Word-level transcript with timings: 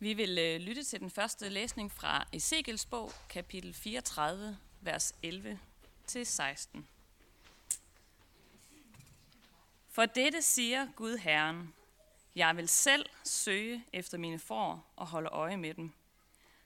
Vi 0.00 0.12
vil 0.12 0.38
øh, 0.38 0.60
lytte 0.60 0.84
til 0.84 1.00
den 1.00 1.10
første 1.10 1.48
læsning 1.48 1.92
fra 1.92 2.26
Ezekiels 2.32 2.86
bog, 2.86 3.12
kapitel 3.28 3.74
34, 3.74 4.58
vers 4.80 5.14
11 5.22 5.58
til 6.06 6.26
16. 6.26 6.88
For 9.88 10.06
dette 10.06 10.42
siger 10.42 10.88
Gud 10.96 11.16
Herren, 11.16 11.74
jeg 12.34 12.56
vil 12.56 12.68
selv 12.68 13.06
søge 13.24 13.84
efter 13.92 14.18
mine 14.18 14.38
får 14.38 14.92
og 14.96 15.06
holde 15.06 15.28
øje 15.28 15.56
med 15.56 15.74
dem. 15.74 15.92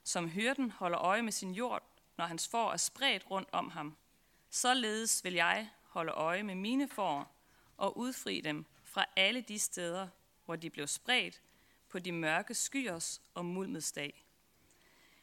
Som 0.03 0.29
hyrden 0.29 0.71
holder 0.71 0.99
øje 0.99 1.21
med 1.21 1.31
sin 1.31 1.51
jord, 1.51 1.83
når 2.17 2.25
hans 2.25 2.47
får 2.47 2.71
er 2.71 2.77
spredt 2.77 3.31
rundt 3.31 3.49
om 3.51 3.69
ham. 3.69 3.97
Således 4.49 5.23
vil 5.23 5.33
jeg 5.33 5.69
holde 5.83 6.11
øje 6.11 6.43
med 6.43 6.55
mine 6.55 6.89
får 6.89 7.35
og 7.77 7.97
udfri 7.97 8.41
dem 8.41 8.65
fra 8.83 9.05
alle 9.15 9.41
de 9.41 9.59
steder, 9.59 10.07
hvor 10.45 10.55
de 10.55 10.69
blev 10.69 10.87
spredt 10.87 11.41
på 11.93 11.99
de 11.99 12.11
mørke 12.11 12.53
skyers 12.53 13.21
og 13.33 13.45
mulmets 13.45 13.91
dag. 13.91 14.25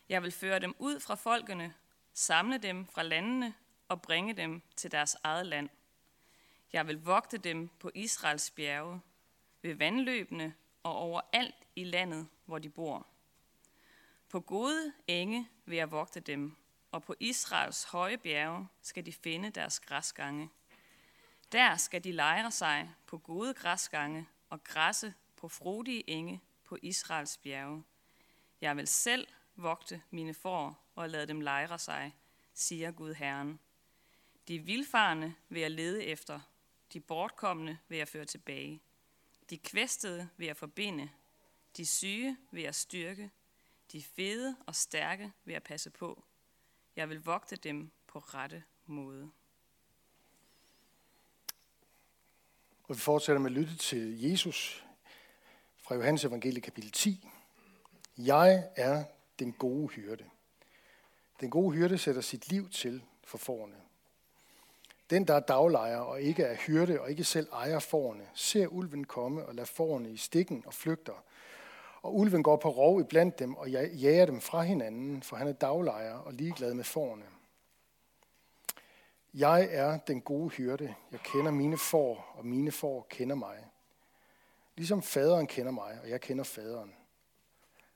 Jeg 0.09 0.23
vil 0.23 0.33
føre 0.33 0.59
dem 0.59 0.75
ud 0.79 1.01
fra 1.01 1.15
folkene, 1.15 1.75
samle 2.13 2.59
dem 2.59 2.87
fra 2.87 3.03
landene 3.03 3.55
og 3.89 4.03
bringe 4.03 4.33
dem 4.33 4.63
til 4.77 4.93
deres 4.93 5.17
eget 5.23 5.47
land. 5.47 5.69
Jeg 6.73 6.87
vil 6.87 7.05
vogte 7.05 7.39
dem 7.39 7.69
på 7.69 7.91
Israels 7.95 8.51
bjerge, 8.51 9.01
ved 9.63 9.75
vandløbene 9.75 10.55
og 10.83 10.97
overalt 10.97 11.55
i 11.77 11.85
landet, 11.85 12.29
hvor 12.45 12.59
de 12.59 12.69
bor. 12.69 13.07
På 14.29 14.41
gode 14.41 14.93
enge 15.07 15.49
vil 15.65 15.77
jeg 15.77 15.91
vogte 15.91 16.21
dem, 16.21 16.57
og 16.91 17.03
på 17.03 17.15
Israels 17.21 17.85
høje 17.85 18.19
bjerge 18.19 18.69
skal 18.83 19.07
de 19.07 19.13
finde 19.13 19.51
deres 19.51 19.81
græsgange. 19.81 20.51
Der 21.53 21.77
skal 21.77 22.05
de 22.05 22.13
lejre 22.13 22.51
sig 22.51 22.95
på 23.07 23.19
gode 23.19 23.55
græsgange 23.55 24.29
og 24.51 24.65
græsse 24.65 25.15
på 25.37 25.49
frodige 25.49 26.11
enge 26.11 26.41
på 26.71 26.79
Israels 26.83 27.37
bjerge. 27.37 27.85
Jeg 28.61 28.77
vil 28.77 28.87
selv 28.87 29.29
vogte 29.57 30.03
mine 30.11 30.35
får 30.35 30.91
og 30.95 31.11
lade 31.11 31.27
dem 31.27 31.41
lejre 31.41 31.79
sig, 31.79 32.17
siger 32.55 32.91
Gud 32.91 33.15
Herren. 33.15 33.61
De 34.49 34.59
vilfarne 34.59 35.35
vil 35.49 35.61
jeg 35.61 35.71
lede 35.71 36.05
efter, 36.05 36.41
de 36.93 37.01
bortkommende 37.01 37.79
vil 37.89 37.99
jeg 37.99 38.09
føre 38.09 38.25
tilbage. 38.25 38.83
De 39.51 39.59
kvæstede 39.59 40.29
vil 40.37 40.47
jeg 40.47 40.57
forbinde, 40.57 41.11
de 41.77 41.87
syge 41.87 42.37
vil 42.51 42.63
jeg 42.63 42.75
styrke, 42.75 43.31
de 43.93 44.03
fede 44.03 44.57
og 44.67 44.75
stærke 44.75 45.33
vil 45.45 45.53
jeg 45.53 45.63
passe 45.63 45.91
på. 45.91 46.25
Jeg 46.97 47.09
vil 47.09 47.25
vogte 47.25 47.57
dem 47.57 47.91
på 48.07 48.19
rette 48.19 48.65
måde. 48.87 49.31
Og 52.83 52.95
vi 52.95 53.01
fortsætter 53.01 53.41
med 53.41 53.51
at 53.51 53.57
lytte 53.57 53.77
til 53.77 54.21
Jesus 54.21 54.85
fra 55.91 55.95
Johannes 55.95 56.25
evangelie 56.25 56.61
kapitel 56.61 56.93
10. 56.93 57.29
Jeg 58.19 58.65
er 58.77 59.05
den 59.39 59.53
gode 59.53 59.89
hyrde. 59.89 60.25
Den 61.41 61.51
gode 61.51 61.77
hyrde 61.77 61.99
sætter 61.99 62.21
sit 62.21 62.49
liv 62.49 62.69
til 62.69 63.03
for 63.25 63.39
forne. 63.39 63.75
Den, 65.11 65.27
der 65.27 65.35
er 65.35 65.41
daglejer 65.41 65.99
og 65.99 66.21
ikke 66.21 66.43
er 66.43 66.55
hyrde 66.55 67.01
og 67.01 67.11
ikke 67.11 67.25
selv 67.25 67.49
ejer 67.53 67.79
forne, 67.79 68.23
ser 68.35 68.67
ulven 68.67 69.05
komme 69.05 69.47
og 69.47 69.55
lader 69.55 69.67
forne 69.67 70.11
i 70.11 70.17
stikken 70.17 70.63
og 70.67 70.75
flygter. 70.75 71.25
Og 72.03 72.17
ulven 72.17 72.43
går 72.43 72.57
på 72.57 72.69
rov 72.69 73.01
i 73.01 73.05
blandt 73.05 73.39
dem 73.39 73.55
og 73.55 73.71
jager 73.71 74.27
dem 74.27 74.41
fra 74.41 74.63
hinanden, 74.63 75.23
for 75.23 75.37
han 75.37 75.49
er 75.49 75.53
daglejer 75.53 76.15
og 76.15 76.33
ligeglad 76.33 76.75
med 76.75 76.85
forne. 76.85 77.25
Jeg 79.35 79.69
er 79.71 79.99
den 79.99 80.21
gode 80.21 80.49
hyrde. 80.49 80.95
Jeg 81.13 81.21
kender 81.21 81.51
mine 81.51 81.79
får, 81.79 82.35
og 82.37 82.47
mine 82.47 82.73
får 82.73 83.07
kender 83.11 83.37
mig. 83.37 83.70
Ligesom 84.81 85.03
faderen 85.03 85.47
kender 85.47 85.73
mig, 85.73 86.01
og 86.01 86.11
jeg 86.11 86.21
kender 86.21 86.45
faderen. 86.45 86.95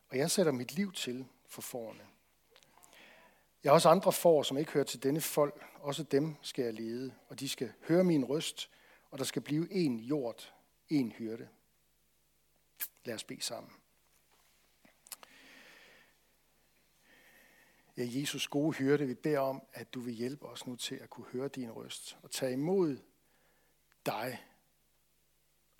Og 0.08 0.18
jeg 0.18 0.30
sætter 0.30 0.52
mit 0.52 0.72
liv 0.72 0.92
til 0.92 1.26
for 1.46 1.62
forerne. 1.62 2.06
Jeg 3.62 3.70
har 3.70 3.74
også 3.74 3.88
andre 3.88 4.12
får, 4.12 4.42
som 4.42 4.56
ikke 4.58 4.72
hører 4.72 4.84
til 4.84 5.02
denne 5.02 5.20
folk. 5.20 5.66
Også 5.80 6.02
dem 6.02 6.36
skal 6.42 6.64
jeg 6.64 6.74
lede, 6.74 7.14
og 7.28 7.40
de 7.40 7.48
skal 7.48 7.72
høre 7.88 8.04
min 8.04 8.24
røst, 8.24 8.70
og 9.10 9.18
der 9.18 9.24
skal 9.24 9.42
blive 9.42 9.72
en 9.72 9.98
jord, 9.98 10.52
en 10.88 11.12
hyrde. 11.12 11.48
Lad 13.04 13.14
os 13.14 13.24
bede 13.24 13.42
sammen. 13.42 13.72
Ja, 17.96 18.04
Jesus 18.06 18.48
gode 18.48 18.72
hyrde, 18.72 19.06
vi 19.06 19.14
beder 19.14 19.38
om, 19.38 19.62
at 19.72 19.94
du 19.94 20.00
vil 20.00 20.14
hjælpe 20.14 20.46
os 20.46 20.66
nu 20.66 20.76
til 20.76 20.94
at 20.94 21.10
kunne 21.10 21.26
høre 21.32 21.48
din 21.48 21.70
røst 21.70 22.16
og 22.22 22.30
tage 22.30 22.52
imod 22.52 22.98
dig. 24.06 24.44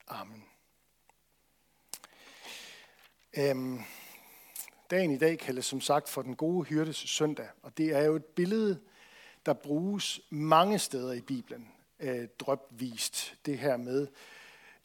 Amen. 0.09 0.54
Øhm, 3.37 3.81
dagen 4.91 5.11
i 5.11 5.19
dag 5.19 5.39
kaldes 5.39 5.67
som 5.67 5.81
sagt 5.81 6.09
for 6.09 6.23
den 6.23 6.37
gode 6.37 6.65
hyrdes 6.65 6.97
søndag, 6.97 7.49
og 7.63 7.79
det 7.79 7.97
er 7.97 8.03
jo 8.03 8.17
et 8.17 8.25
billede, 8.25 8.81
der 9.47 9.53
bruges 9.53 10.21
mange 10.31 10.79
steder 10.79 11.13
i 11.13 11.21
Bibelen, 11.21 11.69
øh, 12.01 12.29
drøbvist. 12.39 13.37
Det 13.47 13.59
her 13.59 13.77
med, 13.77 14.07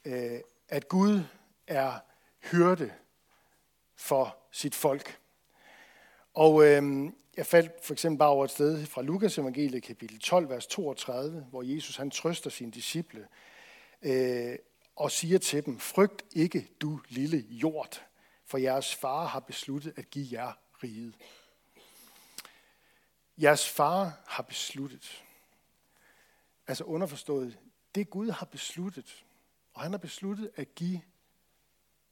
øh, 0.05 0.39
at 0.69 0.87
Gud 0.87 1.21
er 1.67 1.99
hyrde 2.51 2.93
for 3.95 4.37
sit 4.51 4.75
folk. 4.75 5.19
Og 6.33 6.65
øh, 6.65 7.11
jeg 7.37 7.45
faldt 7.45 7.71
for 7.83 7.93
eksempel 7.93 8.17
bare 8.17 8.29
over 8.29 8.45
et 8.45 8.51
sted 8.51 8.85
fra 8.85 9.01
Lukas 9.01 9.37
evangeliet 9.37 9.83
kapitel 9.83 10.19
12, 10.19 10.49
vers 10.49 10.67
32, 10.67 11.45
hvor 11.49 11.61
Jesus 11.61 11.97
han 11.97 12.11
trøster 12.11 12.49
sine 12.49 12.71
disciple 12.71 13.27
øh, 14.01 14.55
og 14.95 15.11
siger 15.11 15.37
til 15.37 15.65
dem, 15.65 15.79
frygt 15.79 16.25
ikke 16.35 16.67
du 16.81 16.99
lille 17.09 17.45
jord, 17.49 18.08
for 18.49 18.57
jeres 18.57 18.95
far 18.95 19.25
har 19.25 19.39
besluttet 19.39 19.93
at 19.97 20.09
give 20.09 20.27
jer 20.31 20.53
riget. 20.83 21.15
Jeres 23.37 23.69
far 23.69 24.21
har 24.27 24.43
besluttet. 24.43 25.23
Altså 26.67 26.83
underforstået, 26.83 27.59
det 27.95 28.09
Gud 28.09 28.29
har 28.29 28.45
besluttet, 28.45 29.25
og 29.73 29.81
han 29.81 29.91
har 29.91 29.97
besluttet 29.97 30.51
at 30.55 30.75
give 30.75 31.01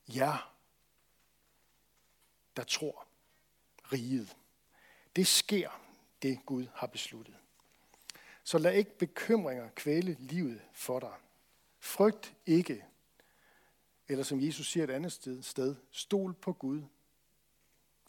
jer, 0.08 0.54
der 2.56 2.64
tror, 2.64 3.08
riget. 3.92 4.38
Det 5.16 5.28
sker, 5.28 5.82
det 6.22 6.46
Gud 6.46 6.68
har 6.74 6.88
besluttet. 6.88 7.36
Så 8.44 8.58
lad 8.58 8.74
ikke 8.74 8.98
bekymringer 8.98 9.70
kvæle 9.70 10.18
livet 10.20 10.62
for 10.74 11.00
dig. 11.00 11.14
Frygt 11.80 12.34
ikke, 12.46 12.86
eller 14.08 14.24
som 14.24 14.42
Jesus 14.42 14.72
siger 14.72 14.84
et 14.84 14.90
andet 14.90 15.12
sted, 15.12 15.44
sted 15.44 15.76
stol 15.92 16.34
på 16.34 16.54
Gud. 16.54 16.82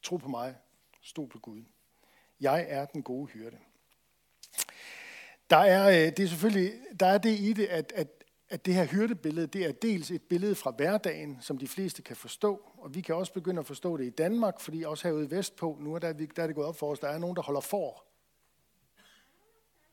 Tro 0.03 0.16
på 0.16 0.28
mig, 0.28 0.56
stol 1.00 1.28
på 1.28 1.38
Gud. 1.38 1.62
Jeg 2.41 2.66
er 2.69 2.84
den 2.84 3.03
gode 3.03 3.26
hyrde. 3.26 3.59
Der 5.50 5.56
er, 5.56 5.88
øh, 5.88 6.16
det 6.16 6.20
er 6.20 6.28
selvfølgelig, 6.28 6.72
der 7.00 7.06
er 7.06 7.19
det 7.19 7.41
i 7.41 7.53
det, 7.53 7.66
at, 7.66 7.92
at, 7.94 8.25
at 8.48 8.66
det 8.66 8.75
her 8.75 8.84
hyrdebillede, 8.84 9.47
det 9.47 9.66
er 9.66 9.72
dels 9.72 10.10
et 10.10 10.22
billede 10.22 10.54
fra 10.54 10.70
hverdagen, 10.70 11.38
som 11.41 11.58
de 11.58 11.69
fleste 11.69 12.03
kan 12.03 12.16
forstå, 12.16 12.72
og 12.78 12.94
vi 12.94 13.00
kan 13.00 13.14
også 13.14 13.32
begynde 13.32 13.60
at 13.60 13.66
forstå 13.66 13.97
det 13.97 14.04
i 14.04 14.10
Danmark, 14.10 14.60
fordi 14.60 14.82
også 14.82 15.08
herude 15.08 15.31
vestpå, 15.31 15.78
nu 15.81 15.94
er 15.94 15.98
der, 15.98 16.12
der 16.12 16.42
er 16.42 16.47
det 16.47 16.56
gået 16.56 16.66
op 16.66 16.76
for 16.76 16.91
os, 16.91 16.98
der 16.98 17.08
er 17.08 17.19
nogen, 17.19 17.37
der 17.37 17.42
holder 17.42 17.60
for. 17.60 18.04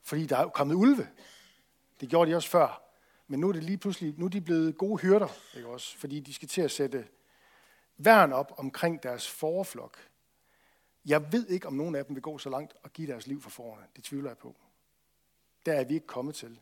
Fordi 0.01 0.25
der 0.25 0.37
er 0.37 0.47
kommet 0.47 0.75
ulve. 0.75 1.07
Det 2.01 2.09
gjorde 2.09 2.31
de 2.31 2.35
også 2.35 2.49
før. 2.49 2.84
Men 3.27 3.39
nu 3.39 3.49
er 3.49 3.53
det 3.53 3.63
lige 3.63 3.77
pludselig, 3.77 4.13
nu 4.17 4.25
er 4.25 4.29
de 4.29 4.41
blevet 4.41 4.77
gode 4.77 5.01
hyrder, 5.01 5.27
ikke 5.55 5.67
også? 5.67 5.97
Fordi 5.97 6.19
de 6.19 6.33
skal 6.33 6.47
til 6.47 6.61
at 6.61 6.71
sætte 6.71 7.07
værn 7.97 8.33
op 8.33 8.53
omkring 8.57 9.03
deres 9.03 9.29
forflok. 9.29 9.97
Jeg 11.05 11.31
ved 11.31 11.47
ikke, 11.47 11.67
om 11.67 11.73
nogen 11.73 11.95
af 11.95 12.05
dem 12.05 12.15
vil 12.15 12.21
gå 12.21 12.37
så 12.37 12.49
langt 12.49 12.73
og 12.83 12.93
give 12.93 13.07
deres 13.07 13.27
liv 13.27 13.41
for 13.41 13.49
forerne. 13.49 13.85
Det 13.95 14.03
tvivler 14.03 14.29
jeg 14.29 14.37
på. 14.37 14.55
Der 15.65 15.73
er 15.73 15.83
vi 15.83 15.93
ikke 15.93 16.07
kommet 16.07 16.35
til. 16.35 16.59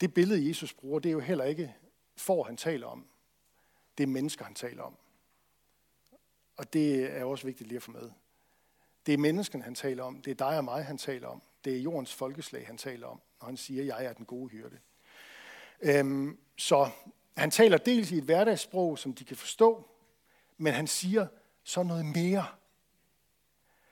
Det 0.00 0.14
billede, 0.14 0.48
Jesus 0.48 0.74
bruger, 0.74 0.98
det 0.98 1.08
er 1.08 1.12
jo 1.12 1.20
heller 1.20 1.44
ikke 1.44 1.74
for, 2.16 2.42
han 2.42 2.56
taler 2.56 2.86
om. 2.86 3.06
Det 3.98 4.04
er 4.04 4.08
mennesker, 4.08 4.44
han 4.44 4.54
taler 4.54 4.82
om. 4.82 4.96
Og 6.56 6.72
det 6.72 7.16
er 7.16 7.24
også 7.24 7.46
vigtigt 7.46 7.68
lige 7.68 7.76
at 7.76 7.82
få 7.82 7.90
med. 7.90 8.10
Det 9.06 9.14
er 9.14 9.18
mennesken, 9.18 9.62
han 9.62 9.74
taler 9.74 10.02
om. 10.02 10.22
Det 10.22 10.30
er 10.30 10.48
dig 10.48 10.58
og 10.58 10.64
mig, 10.64 10.84
han 10.84 10.98
taler 10.98 11.28
om. 11.28 11.42
Det 11.64 11.76
er 11.76 11.80
jordens 11.80 12.14
folkeslag, 12.14 12.66
han 12.66 12.78
taler 12.78 13.06
om, 13.06 13.20
når 13.40 13.46
han 13.46 13.56
siger, 13.56 13.84
jeg 13.84 14.04
er 14.04 14.12
den 14.12 14.26
gode 14.26 14.48
hyrde. 14.48 14.78
Øhm, 15.82 16.38
så 16.56 16.90
han 17.36 17.50
taler 17.50 17.78
dels 17.78 18.10
i 18.10 18.18
et 18.18 18.24
hverdagssprog, 18.24 18.98
som 18.98 19.12
de 19.12 19.24
kan 19.24 19.36
forstå, 19.36 19.88
men 20.58 20.72
han 20.72 20.86
siger 20.86 21.26
så 21.64 21.82
noget 21.82 22.06
mere. 22.06 22.46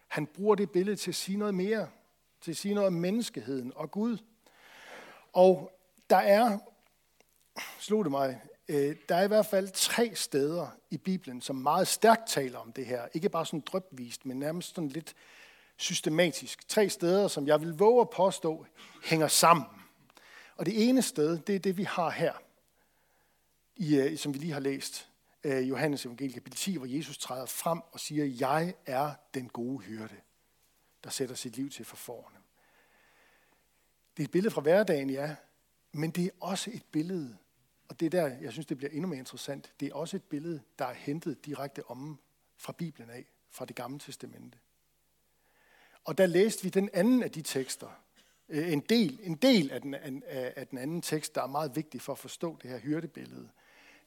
Han 0.08 0.26
bruger 0.26 0.55
det 0.55 0.70
billede 0.70 0.96
til 0.96 1.11
at 1.11 1.14
sige 1.14 1.38
noget 1.38 1.55
mere, 1.55 1.88
til 2.40 2.50
at 2.50 2.56
sige 2.56 2.75
noget 2.75 2.87
om 2.87 2.93
menneskeheden 2.93 3.73
og 3.76 3.90
Gud. 3.90 4.19
Og 5.32 5.73
der 6.11 6.17
er, 6.17 6.58
slog 7.79 8.05
det 8.05 8.11
mig, 8.11 8.40
øh, 8.69 8.96
der 9.08 9.14
er 9.14 9.23
i 9.23 9.28
hvert 9.28 9.46
fald 9.46 9.69
tre 9.75 10.14
steder 10.14 10.69
i 10.90 10.96
Bibelen, 10.96 11.40
som 11.40 11.56
meget 11.56 11.88
stærkt 11.88 12.28
taler 12.28 12.58
om 12.58 12.73
det 12.73 12.87
her. 12.87 13.08
Ikke 13.14 13.28
bare 13.28 13.46
sådan 13.46 13.61
drøbvist, 13.61 14.26
men 14.26 14.38
nærmest 14.38 14.75
sådan 14.75 14.88
lidt 14.88 15.14
systematisk. 15.76 16.69
Tre 16.69 16.88
steder, 16.88 17.28
som 17.28 17.46
jeg 17.46 17.61
vil 17.61 17.73
våge 17.78 18.00
at 18.00 18.11
påstå, 18.11 18.67
hænger 19.05 19.28
sammen. 19.28 19.67
Og 20.56 20.66
det 20.66 20.88
ene 20.88 21.02
sted, 21.02 21.38
det 21.38 21.54
er 21.54 21.58
det, 21.58 21.76
vi 21.76 21.82
har 21.82 22.10
her, 22.10 22.32
i, 23.76 23.96
øh, 23.96 24.19
som 24.19 24.34
vi 24.34 24.38
lige 24.38 24.52
har 24.52 24.60
læst. 24.60 25.08
Øh, 25.44 25.69
Johannes 25.69 26.06
evangelie 26.06 26.34
kapitel 26.34 26.58
10, 26.58 26.76
hvor 26.76 26.87
Jesus 26.87 27.19
træder 27.19 27.46
frem 27.46 27.81
og 27.93 28.00
siger, 28.00 28.25
jeg 28.25 28.75
er 28.87 29.14
den 29.34 29.49
gode 29.49 29.78
hyrde, 29.78 30.16
der 31.04 31.10
sætter 31.10 31.34
sit 31.34 31.56
liv 31.56 31.70
til 31.70 31.84
for 31.84 31.96
forne. 31.96 32.37
Det 34.16 34.22
er 34.22 34.25
et 34.26 34.31
billede 34.31 34.54
fra 34.54 34.60
hverdagen, 34.60 35.10
ja, 35.10 35.37
men 35.93 36.10
det 36.10 36.25
er 36.25 36.31
også 36.40 36.70
et 36.75 36.84
billede, 36.93 37.37
og 37.88 38.00
det 38.00 38.06
er 38.06 38.10
der, 38.10 38.26
jeg 38.26 38.52
synes, 38.52 38.66
det 38.66 38.76
bliver 38.76 38.90
endnu 38.90 39.08
mere 39.08 39.19
interessant, 39.19 39.72
det 39.81 39.88
er 39.88 39.94
også 39.94 40.16
et 40.16 40.22
billede, 40.22 40.62
der 40.78 40.84
er 40.84 40.94
hentet 40.94 41.44
direkte 41.44 41.90
om 41.90 42.19
fra 42.56 42.72
Bibelen 42.72 43.10
af, 43.10 43.25
fra 43.50 43.64
det 43.64 43.76
gamle 43.76 43.99
testamente. 43.99 44.58
Og 46.04 46.19
der 46.19 46.26
læste 46.26 46.62
vi 46.62 46.69
den 46.69 46.90
anden 46.93 47.22
af 47.22 47.31
de 47.31 47.43
tekster, 47.43 47.88
Øh, 48.49 48.73
en 48.73 48.81
del, 48.81 49.21
en 49.23 49.35
del 49.35 49.71
af, 49.71 49.81
den, 49.81 49.94
af 50.27 50.67
den 50.67 50.79
anden 50.79 51.03
tekst, 51.03 51.35
der 51.35 51.43
er 51.43 51.47
meget 51.47 51.77
vigtig 51.77 52.00
for 52.00 52.12
at 52.12 52.19
forstå 52.19 52.59
det 52.62 52.71
her 52.71 52.79
hyrdebillede. 52.79 53.49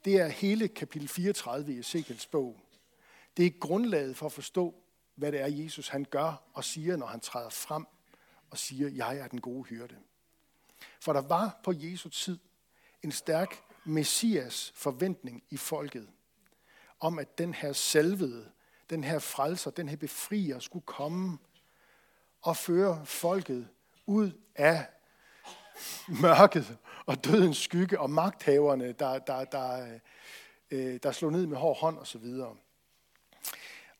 Det 0.05 0.15
er 0.15 0.27
hele 0.27 0.67
kapitel 0.67 1.07
34 1.07 1.73
i 1.73 1.79
Ezekiels 1.79 2.25
bog. 2.25 2.59
Det 3.37 3.45
er 3.45 3.49
grundlaget 3.59 4.17
for 4.17 4.25
at 4.25 4.31
forstå, 4.31 4.75
hvad 5.15 5.31
det 5.31 5.41
er, 5.41 5.47
Jesus 5.47 5.87
han 5.87 6.05
gør 6.09 6.43
og 6.53 6.63
siger, 6.63 6.95
når 6.95 7.07
han 7.07 7.19
træder 7.19 7.49
frem 7.49 7.85
og 8.49 8.57
siger, 8.57 8.89
jeg 8.89 9.17
er 9.17 9.27
den 9.27 9.41
gode 9.41 9.63
hyrde. 9.63 9.95
For 10.99 11.13
der 11.13 11.21
var 11.21 11.59
på 11.63 11.73
Jesu 11.75 12.09
tid 12.09 12.39
en 13.03 13.11
stærk 13.11 13.61
messias 13.83 14.73
forventning 14.75 15.43
i 15.49 15.57
folket, 15.57 16.09
om 16.99 17.19
at 17.19 17.37
den 17.37 17.53
her 17.53 17.73
salvede, 17.73 18.51
den 18.89 19.03
her 19.03 19.19
frelser, 19.19 19.71
den 19.71 19.89
her 19.89 19.97
befrier 19.97 20.59
skulle 20.59 20.85
komme 20.85 21.37
og 22.41 22.57
føre 22.57 23.05
folket 23.05 23.67
ud 24.05 24.31
af 24.55 24.85
mørket 26.21 26.77
og 27.05 27.25
dødens 27.25 27.57
skygge 27.57 27.99
og 27.99 28.09
magthaverne, 28.09 28.91
der, 28.91 29.19
der, 29.19 29.45
der, 29.45 29.81
øh, 29.81 29.99
øh, 30.71 30.99
der 31.03 31.11
slog 31.11 31.31
ned 31.31 31.47
med 31.47 31.57
hård 31.57 31.77
hånd 31.77 31.97
og 31.97 32.07
så 32.07 32.17
videre. 32.17 32.55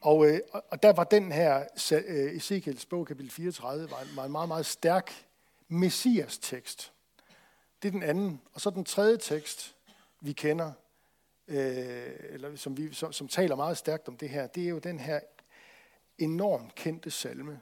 Og, 0.02 0.28
øh, 0.28 0.40
og 0.69 0.84
der 0.84 0.94
var 0.94 1.04
den 1.04 1.31
her, 1.31 1.66
øh, 1.92 2.36
Ezekiels 2.36 2.86
bog, 2.86 3.07
kapitel 3.07 3.31
34, 3.31 3.92
var 3.92 4.02
en, 4.02 4.07
var 4.16 4.25
en 4.25 4.31
meget, 4.31 4.48
meget 4.48 4.66
stærk 4.66 5.25
messias 5.68 6.38
tekst. 6.38 6.94
Det 7.81 7.88
er 7.88 7.92
den 7.92 8.04
anden. 8.04 8.42
Og 8.54 8.62
så 8.62 8.69
den 8.69 8.86
tredje 8.86 9.18
tekst, 9.18 9.75
vi 10.22 10.34
kender, 10.34 10.72
øh, 11.48 12.10
eller 12.19 12.56
som, 12.56 12.78
vi, 12.78 12.94
som, 12.94 13.13
som 13.13 13.28
taler 13.28 13.56
meget 13.56 13.78
stærkt 13.78 14.07
om 14.07 14.18
det 14.18 14.30
her, 14.30 14.48
det 14.48 14.63
er 14.63 14.69
jo 14.69 14.80
den 14.80 15.00
her 15.00 15.19
enormt 16.18 16.75
kendte 16.75 17.12
salme 17.12 17.62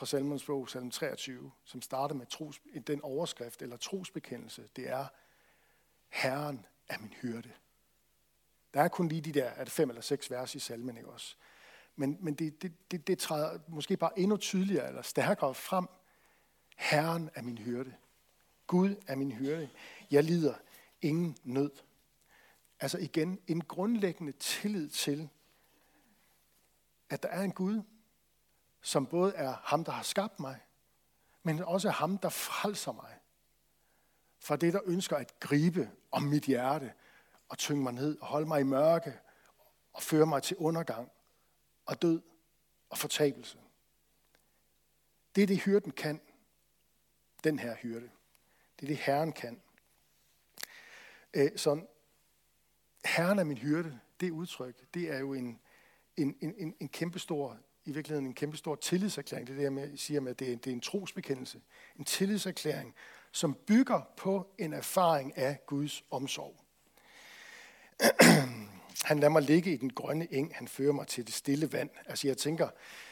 fra 0.00 0.06
Salmons 0.06 0.44
bog, 0.44 0.70
salm 0.70 0.90
23, 0.90 1.50
som 1.64 1.82
starter 1.82 2.14
med 2.14 2.26
tros, 2.26 2.60
den 2.86 3.00
overskrift 3.02 3.62
eller 3.62 3.76
trosbekendelse. 3.76 4.68
Det 4.76 4.88
er, 4.88 5.06
Herren 6.08 6.66
er 6.88 6.98
min 6.98 7.12
hyrde. 7.12 7.52
Der 8.74 8.82
er 8.82 8.88
kun 8.88 9.08
lige 9.08 9.20
de 9.20 9.32
der, 9.32 9.44
er 9.44 9.64
det 9.64 9.72
fem 9.72 9.88
eller 9.88 10.02
seks 10.02 10.30
vers 10.30 10.54
i 10.54 10.58
salmen, 10.58 10.96
ikke 10.96 11.10
også? 11.10 11.36
Men, 11.96 12.18
men 12.20 12.34
det, 12.34 12.62
det, 12.62 12.90
det, 12.90 13.06
det 13.06 13.18
træder 13.18 13.58
måske 13.68 13.96
bare 13.96 14.18
endnu 14.18 14.36
tydeligere 14.36 14.88
eller 14.88 15.02
stærkere 15.02 15.54
frem. 15.54 15.86
Herren 16.76 17.30
er 17.34 17.42
min 17.42 17.58
hyrde. 17.58 17.94
Gud 18.66 18.94
er 19.06 19.16
min 19.16 19.32
hyrde. 19.32 19.70
Jeg 20.10 20.24
lider 20.24 20.54
ingen 21.02 21.36
nød. 21.44 21.70
Altså 22.80 22.98
igen, 22.98 23.40
en 23.46 23.60
grundlæggende 23.60 24.32
tillid 24.32 24.88
til, 24.88 25.28
at 27.10 27.22
der 27.22 27.28
er 27.28 27.42
en 27.42 27.52
Gud, 27.52 27.82
som 28.80 29.06
både 29.06 29.34
er 29.34 29.56
ham, 29.62 29.84
der 29.84 29.92
har 29.92 30.02
skabt 30.02 30.40
mig, 30.40 30.60
men 31.42 31.62
også 31.64 31.90
ham, 31.90 32.18
der 32.18 32.28
frelser 32.28 32.92
mig. 32.92 33.18
For 34.38 34.56
det, 34.56 34.72
der 34.72 34.80
ønsker 34.84 35.16
at 35.16 35.40
gribe 35.40 35.90
om 36.10 36.22
mit 36.22 36.44
hjerte 36.44 36.92
og 37.48 37.58
tynge 37.58 37.82
mig 37.82 37.92
ned 37.92 38.18
og 38.20 38.26
holde 38.26 38.46
mig 38.46 38.60
i 38.60 38.64
mørke 38.64 39.18
og 39.92 40.02
føre 40.02 40.26
mig 40.26 40.42
til 40.42 40.56
undergang 40.56 41.10
og 41.86 42.02
død 42.02 42.22
og 42.90 42.98
fortabelse. 42.98 43.58
Det 45.34 45.42
er 45.42 45.46
det, 45.46 45.60
hyrden 45.60 45.92
kan. 45.92 46.20
Den 47.44 47.58
her 47.58 47.74
hyrde. 47.74 48.10
Det 48.76 48.82
er 48.82 48.86
det, 48.86 48.96
Herren 48.96 49.32
kan. 49.32 49.62
Så 51.56 51.86
Herren 53.04 53.38
er 53.38 53.44
min 53.44 53.58
hyrde, 53.58 54.00
det 54.20 54.30
udtryk, 54.30 54.94
det 54.94 55.10
er 55.10 55.18
jo 55.18 55.34
en, 55.34 55.60
en, 56.16 56.36
en, 56.40 56.76
en 56.80 56.88
kæmpestor, 56.88 57.58
i 57.84 57.92
virkeligheden 57.92 58.26
en 58.26 58.34
kæmpestor 58.34 58.74
tillidserklæring. 58.74 59.46
Det 59.46 59.52
er 59.52 59.56
det, 59.56 59.64
jeg 59.64 59.72
med, 59.72 59.96
siger 59.96 60.20
med, 60.20 60.30
at 60.30 60.38
det 60.38 60.52
er, 60.52 60.56
det 60.56 60.70
er 60.70 60.74
en 60.74 60.80
trosbekendelse. 60.80 61.60
En 61.98 62.04
tillidserklæring, 62.04 62.94
som 63.32 63.54
bygger 63.54 64.00
på 64.16 64.46
en 64.58 64.72
erfaring 64.72 65.38
af 65.38 65.58
Guds 65.66 66.04
omsorg. 66.10 66.56
han 69.08 69.18
lader 69.18 69.28
mig 69.28 69.42
ligge 69.42 69.72
i 69.72 69.76
den 69.76 69.92
grønne 69.92 70.32
eng, 70.32 70.52
han 70.54 70.68
fører 70.68 70.92
mig 70.92 71.06
til 71.06 71.26
det 71.26 71.34
stille 71.34 71.72
vand. 71.72 71.90
Altså 72.06 72.28
jeg 72.28 72.38
tænker, 72.38 72.68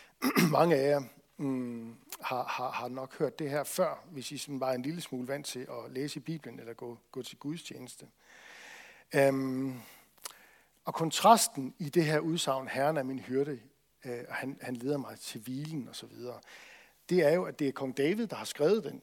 mange 0.50 0.76
af 0.76 0.88
jer 0.88 1.02
mm, 1.36 1.94
har, 2.20 2.44
har, 2.44 2.70
har 2.70 2.88
nok 2.88 3.18
hørt 3.18 3.38
det 3.38 3.50
her 3.50 3.64
før, 3.64 4.04
hvis 4.10 4.32
I 4.32 4.38
sådan 4.38 4.60
var 4.60 4.72
en 4.72 4.82
lille 4.82 5.00
smule 5.00 5.28
vant 5.28 5.46
til 5.46 5.60
at 5.60 5.92
læse 5.92 6.16
i 6.16 6.22
Bibelen 6.22 6.60
eller 6.60 6.74
gå, 6.74 6.98
gå 7.12 7.22
til 7.22 7.38
Guds 7.38 7.62
tjeneste. 7.62 8.06
Um, 9.14 9.20
øhm, 9.20 9.80
og 10.84 10.94
kontrasten 10.94 11.74
i 11.78 11.88
det 11.88 12.04
her 12.04 12.18
udsagn, 12.18 12.68
Herren 12.68 12.96
er 12.96 13.02
min 13.02 13.18
hyrde, 13.18 13.60
Øh, 14.08 14.24
og 14.28 14.34
han, 14.34 14.58
han 14.60 14.76
leder 14.76 14.98
mig 14.98 15.18
til 15.18 15.40
hvilen 15.40 15.88
og 15.88 15.96
så 15.96 16.06
videre, 16.06 16.40
det 17.08 17.26
er 17.26 17.32
jo, 17.32 17.44
at 17.44 17.58
det 17.58 17.68
er 17.68 17.72
kong 17.72 17.96
David, 17.96 18.26
der 18.26 18.36
har 18.36 18.44
skrevet 18.44 18.84
den 18.84 19.02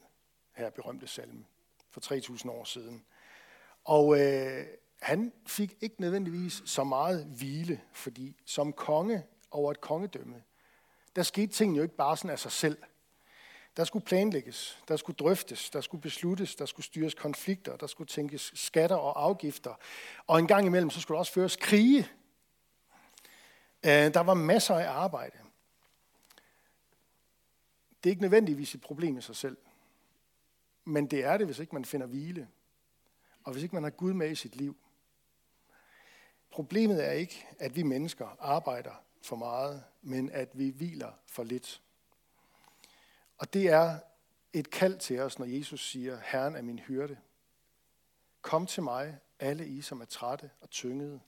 her 0.52 0.70
berømte 0.70 1.06
salme 1.06 1.44
for 1.90 2.14
3.000 2.14 2.50
år 2.50 2.64
siden. 2.64 3.04
Og 3.84 4.20
øh, 4.20 4.66
han 5.02 5.32
fik 5.46 5.74
ikke 5.80 6.00
nødvendigvis 6.00 6.62
så 6.64 6.84
meget 6.84 7.24
hvile, 7.24 7.80
fordi 7.92 8.36
som 8.44 8.72
konge 8.72 9.24
over 9.50 9.70
et 9.70 9.80
kongedømme, 9.80 10.42
der 11.16 11.22
skete 11.22 11.52
tingene 11.52 11.76
jo 11.76 11.82
ikke 11.82 11.96
bare 11.96 12.16
sådan 12.16 12.30
af 12.30 12.38
sig 12.38 12.52
selv. 12.52 12.78
Der 13.76 13.84
skulle 13.84 14.04
planlægges, 14.04 14.82
der 14.88 14.96
skulle 14.96 15.16
drøftes, 15.16 15.70
der 15.70 15.80
skulle 15.80 16.02
besluttes, 16.02 16.54
der 16.54 16.66
skulle 16.66 16.86
styres 16.86 17.14
konflikter, 17.14 17.76
der 17.76 17.86
skulle 17.86 18.08
tænkes 18.08 18.52
skatter 18.54 18.96
og 18.96 19.24
afgifter. 19.24 19.74
Og 20.26 20.38
en 20.38 20.46
gang 20.46 20.66
imellem, 20.66 20.90
så 20.90 21.00
skulle 21.00 21.16
der 21.16 21.18
også 21.18 21.32
føres 21.32 21.56
krige. 21.56 22.08
Øh, 23.86 24.14
der 24.14 24.20
var 24.20 24.34
masser 24.34 24.74
af 24.74 24.90
arbejde. 24.90 25.38
Det 28.02 28.10
er 28.10 28.12
ikke 28.12 28.22
nødvendigvis 28.22 28.74
et 28.74 28.80
problem 28.80 29.18
i 29.18 29.20
sig 29.20 29.36
selv. 29.36 29.56
Men 30.84 31.06
det 31.06 31.24
er 31.24 31.36
det, 31.36 31.46
hvis 31.46 31.58
ikke 31.58 31.74
man 31.74 31.84
finder 31.84 32.06
hvile. 32.06 32.48
Og 33.44 33.52
hvis 33.52 33.62
ikke 33.62 33.74
man 33.74 33.82
har 33.82 33.90
Gud 33.90 34.12
med 34.12 34.30
i 34.30 34.34
sit 34.34 34.56
liv. 34.56 34.76
Problemet 36.50 37.06
er 37.06 37.10
ikke, 37.10 37.46
at 37.58 37.76
vi 37.76 37.82
mennesker 37.82 38.36
arbejder 38.40 38.94
for 39.22 39.36
meget, 39.36 39.84
men 40.02 40.30
at 40.30 40.58
vi 40.58 40.68
hviler 40.68 41.12
for 41.26 41.44
lidt. 41.44 41.82
Og 43.38 43.52
det 43.52 43.68
er 43.68 43.98
et 44.52 44.70
kald 44.70 44.98
til 44.98 45.20
os, 45.20 45.38
når 45.38 45.46
Jesus 45.46 45.90
siger, 45.90 46.18
Herren 46.24 46.56
er 46.56 46.62
min 46.62 46.78
hyrde. 46.78 47.18
Kom 48.42 48.66
til 48.66 48.82
mig, 48.82 49.18
alle 49.38 49.66
I, 49.66 49.80
som 49.80 50.00
er 50.00 50.04
trætte 50.04 50.50
og 50.60 50.70
tyngede 50.70 51.20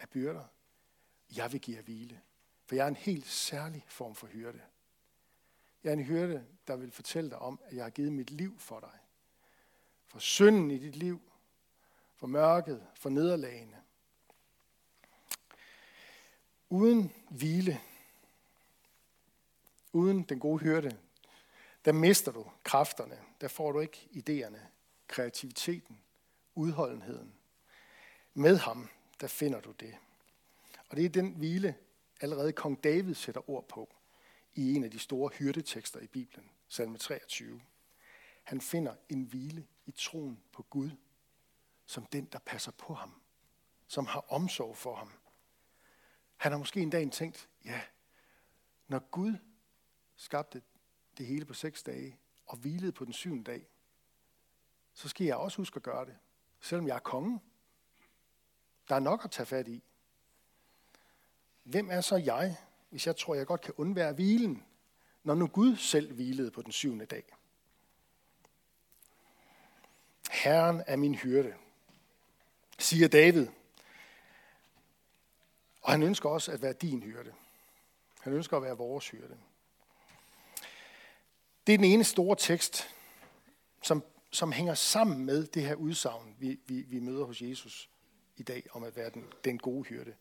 af 0.00 0.08
byrder. 0.08 0.44
Jeg 1.36 1.52
vil 1.52 1.60
give 1.60 1.76
jer 1.76 1.82
hvile. 1.82 2.20
For 2.64 2.74
jeg 2.74 2.84
er 2.84 2.88
en 2.88 2.96
helt 2.96 3.26
særlig 3.26 3.84
form 3.88 4.14
for 4.14 4.26
hyrde. 4.26 4.60
Jeg 5.84 5.90
er 5.90 5.94
en 5.94 6.04
hyrde, 6.04 6.46
der 6.66 6.76
vil 6.76 6.90
fortælle 6.90 7.30
dig 7.30 7.38
om, 7.38 7.60
at 7.64 7.76
jeg 7.76 7.84
har 7.84 7.90
givet 7.90 8.12
mit 8.12 8.30
liv 8.30 8.58
for 8.58 8.80
dig. 8.80 8.98
For 10.06 10.18
synden 10.18 10.70
i 10.70 10.78
dit 10.78 10.96
liv, 10.96 11.20
for 12.16 12.26
mørket, 12.26 12.86
for 12.94 13.10
nederlagene, 13.10 13.82
Uden 16.72 17.12
hvile, 17.30 17.80
uden 19.92 20.22
den 20.22 20.40
gode 20.40 20.58
hyrde, 20.58 20.98
der 21.84 21.92
mister 21.92 22.32
du 22.32 22.50
kræfterne, 22.64 23.18
der 23.40 23.48
får 23.48 23.72
du 23.72 23.80
ikke 23.80 24.08
idéerne, 24.10 24.58
kreativiteten, 25.08 26.00
udholdenheden. 26.54 27.34
Med 28.34 28.56
ham, 28.56 28.88
der 29.20 29.26
finder 29.26 29.60
du 29.60 29.72
det. 29.72 29.96
Og 30.92 30.96
det 30.96 31.04
er 31.04 31.08
den 31.08 31.32
hvile, 31.32 31.74
allerede 32.20 32.52
kong 32.52 32.84
David 32.84 33.14
sætter 33.14 33.50
ord 33.50 33.68
på 33.68 33.96
i 34.54 34.74
en 34.74 34.84
af 34.84 34.90
de 34.90 34.98
store 34.98 35.30
hyrdetekster 35.34 36.00
i 36.00 36.06
Bibelen, 36.06 36.50
salme 36.68 36.98
23. 36.98 37.60
Han 38.42 38.60
finder 38.60 38.94
en 39.08 39.22
hvile 39.22 39.66
i 39.86 39.90
troen 39.90 40.42
på 40.52 40.62
Gud, 40.62 40.90
som 41.86 42.06
den, 42.06 42.24
der 42.24 42.38
passer 42.38 42.72
på 42.72 42.94
ham, 42.94 43.20
som 43.86 44.06
har 44.06 44.20
omsorg 44.28 44.76
for 44.76 44.94
ham, 44.94 45.12
han 46.36 46.52
har 46.52 46.58
måske 46.58 46.80
en 46.80 46.90
dag 46.90 47.10
tænkt, 47.12 47.48
ja, 47.64 47.80
når 48.88 48.98
Gud 48.98 49.34
skabte 50.16 50.62
det 51.18 51.26
hele 51.26 51.44
på 51.44 51.54
seks 51.54 51.82
dage 51.82 52.18
og 52.46 52.56
hvilede 52.56 52.92
på 52.92 53.04
den 53.04 53.12
syvende 53.12 53.44
dag, 53.44 53.66
så 54.92 55.08
skal 55.08 55.24
jeg 55.24 55.36
også 55.36 55.56
huske 55.56 55.76
at 55.76 55.82
gøre 55.82 56.04
det, 56.04 56.16
selvom 56.60 56.86
jeg 56.86 56.94
er 56.94 57.00
konge. 57.00 57.40
Der 58.88 58.94
er 58.94 59.00
nok 59.00 59.24
at 59.24 59.30
tage 59.30 59.46
fat 59.46 59.68
i. 59.68 59.84
Hvem 61.62 61.90
er 61.90 62.00
så 62.00 62.16
jeg, 62.16 62.56
hvis 62.90 63.06
jeg 63.06 63.16
tror, 63.16 63.34
jeg 63.34 63.46
godt 63.46 63.60
kan 63.60 63.74
undvære 63.76 64.12
hvilen, 64.12 64.64
når 65.24 65.34
nu 65.34 65.46
Gud 65.46 65.76
selv 65.76 66.12
hvilede 66.12 66.50
på 66.50 66.62
den 66.62 66.72
syvende 66.72 67.06
dag? 67.06 67.24
Herren 70.30 70.82
er 70.86 70.96
min 70.96 71.14
hyrde, 71.14 71.54
siger 72.78 73.08
David. 73.08 73.46
Og 75.82 75.92
han 75.92 76.02
ønsker 76.02 76.28
også 76.28 76.52
at 76.52 76.62
være 76.62 76.72
din 76.72 77.02
hyrde. 77.02 77.32
Han 78.20 78.32
ønsker 78.32 78.56
at 78.56 78.62
være 78.62 78.76
vores 78.76 79.08
hyrde. 79.08 79.38
Det 81.66 81.72
er 81.72 81.78
den 81.78 81.84
ene 81.84 82.04
store 82.04 82.36
tekst, 82.36 82.88
som, 83.82 84.04
som 84.30 84.52
hænger 84.52 84.74
sammen 84.74 85.24
med 85.26 85.46
det 85.46 85.62
her 85.62 85.74
udsagn, 85.74 86.36
vi, 86.38 86.60
vi, 86.66 86.82
vi 86.82 86.98
møder 86.98 87.24
hos 87.24 87.42
Jesus 87.42 87.90
i 88.36 88.42
dag, 88.42 88.66
om 88.72 88.84
at 88.84 88.96
være 88.96 89.10
den, 89.10 89.24
den 89.44 89.58
gode 89.58 89.84
hyrde. 89.84 90.14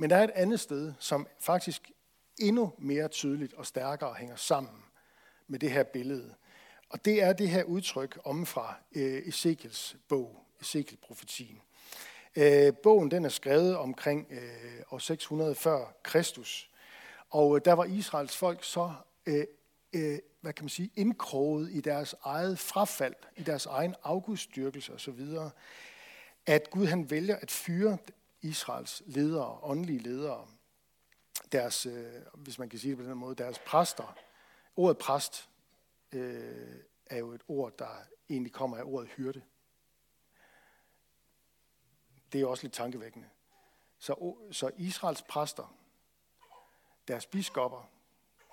Men 0.00 0.10
der 0.10 0.16
er 0.16 0.24
et 0.24 0.30
andet 0.34 0.60
sted, 0.60 0.92
som 0.98 1.26
faktisk 1.40 1.90
endnu 2.38 2.72
mere 2.78 3.08
tydeligt 3.08 3.54
og 3.54 3.66
stærkere 3.66 4.14
hænger 4.14 4.36
sammen 4.36 4.82
med 5.48 5.58
det 5.58 5.70
her 5.70 5.82
billede. 5.82 6.34
Og 6.88 7.04
det 7.04 7.22
er 7.22 7.32
det 7.32 7.48
her 7.48 7.64
udtryk 7.64 8.18
om 8.24 8.46
fra 8.46 8.74
øh, 8.92 9.28
Ezekiels 9.28 9.96
bog, 10.08 10.44
Ezekiel-profetien. 10.60 11.60
Øh, 12.36 12.72
bogen 12.82 13.10
den 13.10 13.24
er 13.24 13.28
skrevet 13.28 13.76
omkring 13.76 14.26
øh, 14.30 14.82
år 14.90 14.98
600 14.98 15.54
før 15.54 15.94
Kristus. 16.02 16.70
Og 17.30 17.56
øh, 17.56 17.62
der 17.64 17.72
var 17.72 17.84
Israels 17.84 18.36
folk 18.36 18.64
så 18.64 18.92
øh, 19.26 19.44
øh, 19.92 20.18
hvad 20.40 20.52
kan 20.52 20.64
man 20.64 20.68
sige, 20.68 20.90
indkroget 20.94 21.70
i 21.72 21.80
deres 21.80 22.14
eget 22.24 22.58
frafald, 22.58 23.14
i 23.36 23.42
deres 23.42 23.66
egen 23.66 23.94
afgudstyrkelse 24.04 24.92
osv., 24.92 25.26
at 26.46 26.70
Gud 26.70 26.86
han 26.86 27.10
vælger 27.10 27.36
at 27.36 27.50
fyre 27.50 27.98
Israels 28.42 29.02
ledere, 29.06 29.58
åndelige 29.62 29.98
ledere, 29.98 30.48
deres, 31.52 31.86
øh, 31.86 32.22
hvis 32.34 32.58
man 32.58 32.68
kan 32.68 32.78
sige 32.78 32.90
det 32.90 32.98
på 32.98 33.04
den 33.04 33.18
måde, 33.18 33.34
deres 33.34 33.58
præster. 33.58 34.16
Ordet 34.76 34.98
præst 34.98 35.48
øh, 36.12 36.76
er 37.06 37.18
jo 37.18 37.32
et 37.32 37.42
ord, 37.48 37.78
der 37.78 37.96
egentlig 38.30 38.52
kommer 38.52 38.76
af 38.76 38.82
ordet 38.84 39.08
hyrde. 39.08 39.42
Det 42.32 42.40
er 42.40 42.46
også 42.46 42.64
lidt 42.64 42.74
tankevækkende. 42.74 43.28
Så, 43.98 44.34
så 44.52 44.70
Israels 44.76 45.22
præster, 45.22 45.76
deres 47.08 47.26
biskopper, 47.26 47.90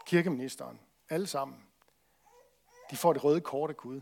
kirkeministeren, 0.05 0.79
alle 1.09 1.27
sammen, 1.27 1.63
de 2.91 2.97
får 2.97 3.13
det 3.13 3.23
røde 3.23 3.41
kort 3.41 3.69
af 3.69 3.77
Gud, 3.77 4.01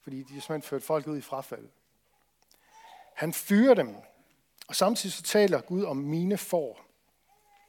fordi 0.00 0.22
de 0.22 0.34
har 0.34 0.40
simpelthen 0.40 0.62
ført 0.62 0.82
folk 0.82 1.06
ud 1.06 1.16
i 1.18 1.20
frafald. 1.20 1.68
Han 3.14 3.32
fyrer 3.32 3.74
dem, 3.74 3.96
og 4.68 4.76
samtidig 4.76 5.12
så 5.12 5.22
taler 5.22 5.60
Gud 5.60 5.84
om 5.84 5.96
mine 5.96 6.38
får, 6.38 6.86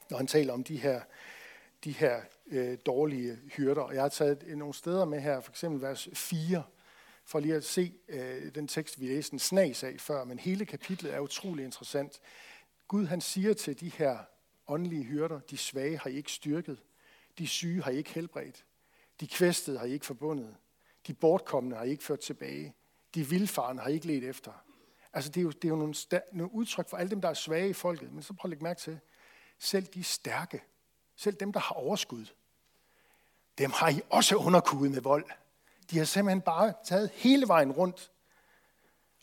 når 0.09 0.17
han 0.17 0.27
taler 0.27 0.53
om 0.53 0.63
de 0.63 0.77
her, 0.77 1.01
de 1.83 1.91
her 1.91 2.21
øh, 2.47 2.77
dårlige 2.85 3.35
hyrder. 3.35 3.81
Og 3.81 3.93
jeg 3.93 4.01
har 4.01 4.09
taget 4.09 4.57
nogle 4.57 4.73
steder 4.73 5.05
med 5.05 5.19
her, 5.19 5.41
for 5.41 5.51
eksempel 5.51 5.81
vers 5.81 6.09
4, 6.13 6.63
for 7.25 7.39
lige 7.39 7.55
at 7.55 7.63
se 7.63 7.93
øh, 8.07 8.55
den 8.55 8.67
tekst, 8.67 8.99
vi 8.99 9.07
læste 9.07 9.33
en 9.33 9.39
snas 9.39 9.83
af 9.83 9.95
før, 9.99 10.23
men 10.23 10.39
hele 10.39 10.65
kapitlet 10.65 11.13
er 11.13 11.19
utrolig 11.19 11.65
interessant. 11.65 12.19
Gud 12.87 13.05
han 13.05 13.21
siger 13.21 13.53
til 13.53 13.79
de 13.79 13.89
her 13.89 14.17
åndelige 14.67 15.03
hyrder, 15.03 15.39
de 15.39 15.57
svage 15.57 15.97
har 15.97 16.09
I 16.09 16.15
ikke 16.15 16.31
styrket, 16.31 16.83
de 17.37 17.47
syge 17.47 17.81
har 17.81 17.91
I 17.91 17.97
ikke 17.97 18.13
helbredt, 18.13 18.65
de 19.19 19.27
kvæstede 19.27 19.79
har 19.79 19.85
I 19.85 19.91
ikke 19.91 20.05
forbundet, 20.05 20.55
de 21.07 21.13
bortkommende 21.13 21.77
har 21.77 21.83
I 21.83 21.89
ikke 21.89 22.03
ført 22.03 22.19
tilbage, 22.19 22.75
de 23.15 23.29
vildfarne 23.29 23.81
har 23.81 23.89
I 23.89 23.93
ikke 23.93 24.07
let 24.07 24.23
efter. 24.23 24.51
Altså 25.15 25.31
det 25.31 25.41
er 25.41 25.43
jo, 25.43 25.51
det 25.51 25.65
er 25.65 25.69
jo 25.69 25.75
nogle, 25.75 25.93
nogle 26.31 26.53
udtryk 26.53 26.89
for 26.89 26.98
alle 26.98 27.10
dem, 27.10 27.22
der 27.22 27.29
er 27.29 27.34
svage 27.34 27.69
i 27.69 27.74
folket. 27.74 28.13
Men 28.13 28.24
så 28.24 28.34
prøv 28.34 28.48
at 28.48 28.50
lægge 28.50 28.63
mærke 28.63 28.81
til, 28.81 29.00
selv 29.60 29.86
de 29.86 30.03
stærke, 30.03 30.63
selv 31.15 31.36
dem, 31.36 31.53
der 31.53 31.60
har 31.60 31.75
overskud, 31.75 32.25
dem 33.57 33.72
har 33.72 33.89
I 33.89 34.01
også 34.10 34.36
underkudet 34.36 34.91
med 34.91 35.01
vold. 35.01 35.25
De 35.91 35.98
har 35.98 36.05
simpelthen 36.05 36.41
bare 36.41 36.74
taget 36.86 37.10
hele 37.13 37.48
vejen 37.48 37.72
rundt 37.72 38.12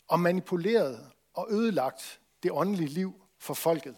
og 0.07 0.19
manipuleret 0.19 1.11
og 1.33 1.47
ødelagt 1.51 2.19
det 2.43 2.51
åndelige 2.51 2.89
liv 2.89 3.21
for 3.37 3.53
folket. 3.53 3.95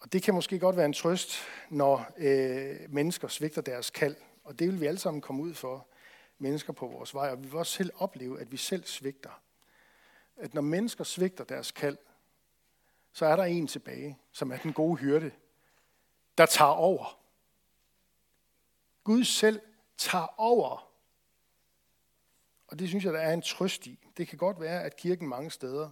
Og 0.00 0.12
det 0.12 0.22
kan 0.22 0.34
måske 0.34 0.58
godt 0.58 0.76
være 0.76 0.86
en 0.86 0.92
trøst, 0.92 1.38
når 1.70 2.06
øh, 2.16 2.76
mennesker 2.88 3.28
svigter 3.28 3.62
deres 3.62 3.90
kald. 3.90 4.16
Og 4.44 4.58
det 4.58 4.68
vil 4.68 4.80
vi 4.80 4.86
alle 4.86 5.00
sammen 5.00 5.20
komme 5.20 5.42
ud 5.42 5.54
for, 5.54 5.86
mennesker 6.40 6.72
på 6.72 6.86
vores 6.86 7.14
vej. 7.14 7.30
Og 7.30 7.42
vi 7.42 7.48
vil 7.48 7.58
også 7.58 7.72
selv 7.72 7.90
opleve, 7.96 8.40
at 8.40 8.52
vi 8.52 8.56
selv 8.56 8.84
svigter. 8.84 9.42
At 10.36 10.54
når 10.54 10.62
mennesker 10.62 11.04
svigter 11.04 11.44
deres 11.44 11.70
kald, 11.70 11.98
så 13.12 13.26
er 13.26 13.36
der 13.36 13.44
en 13.44 13.66
tilbage, 13.66 14.18
som 14.32 14.52
er 14.52 14.56
den 14.56 14.72
gode 14.72 14.96
hyrde, 14.96 15.30
der 16.38 16.46
tager 16.46 16.70
over. 16.70 17.18
Gud 19.04 19.24
selv 19.24 19.60
tager 19.96 20.40
over. 20.40 20.90
Og 22.66 22.78
det 22.78 22.88
synes 22.88 23.04
jeg, 23.04 23.12
der 23.12 23.20
er 23.20 23.32
en 23.32 23.42
trøst 23.42 23.86
i. 23.86 24.08
Det 24.16 24.28
kan 24.28 24.38
godt 24.38 24.60
være, 24.60 24.82
at 24.82 24.96
kirken 24.96 25.28
mange 25.28 25.50
steder 25.50 25.90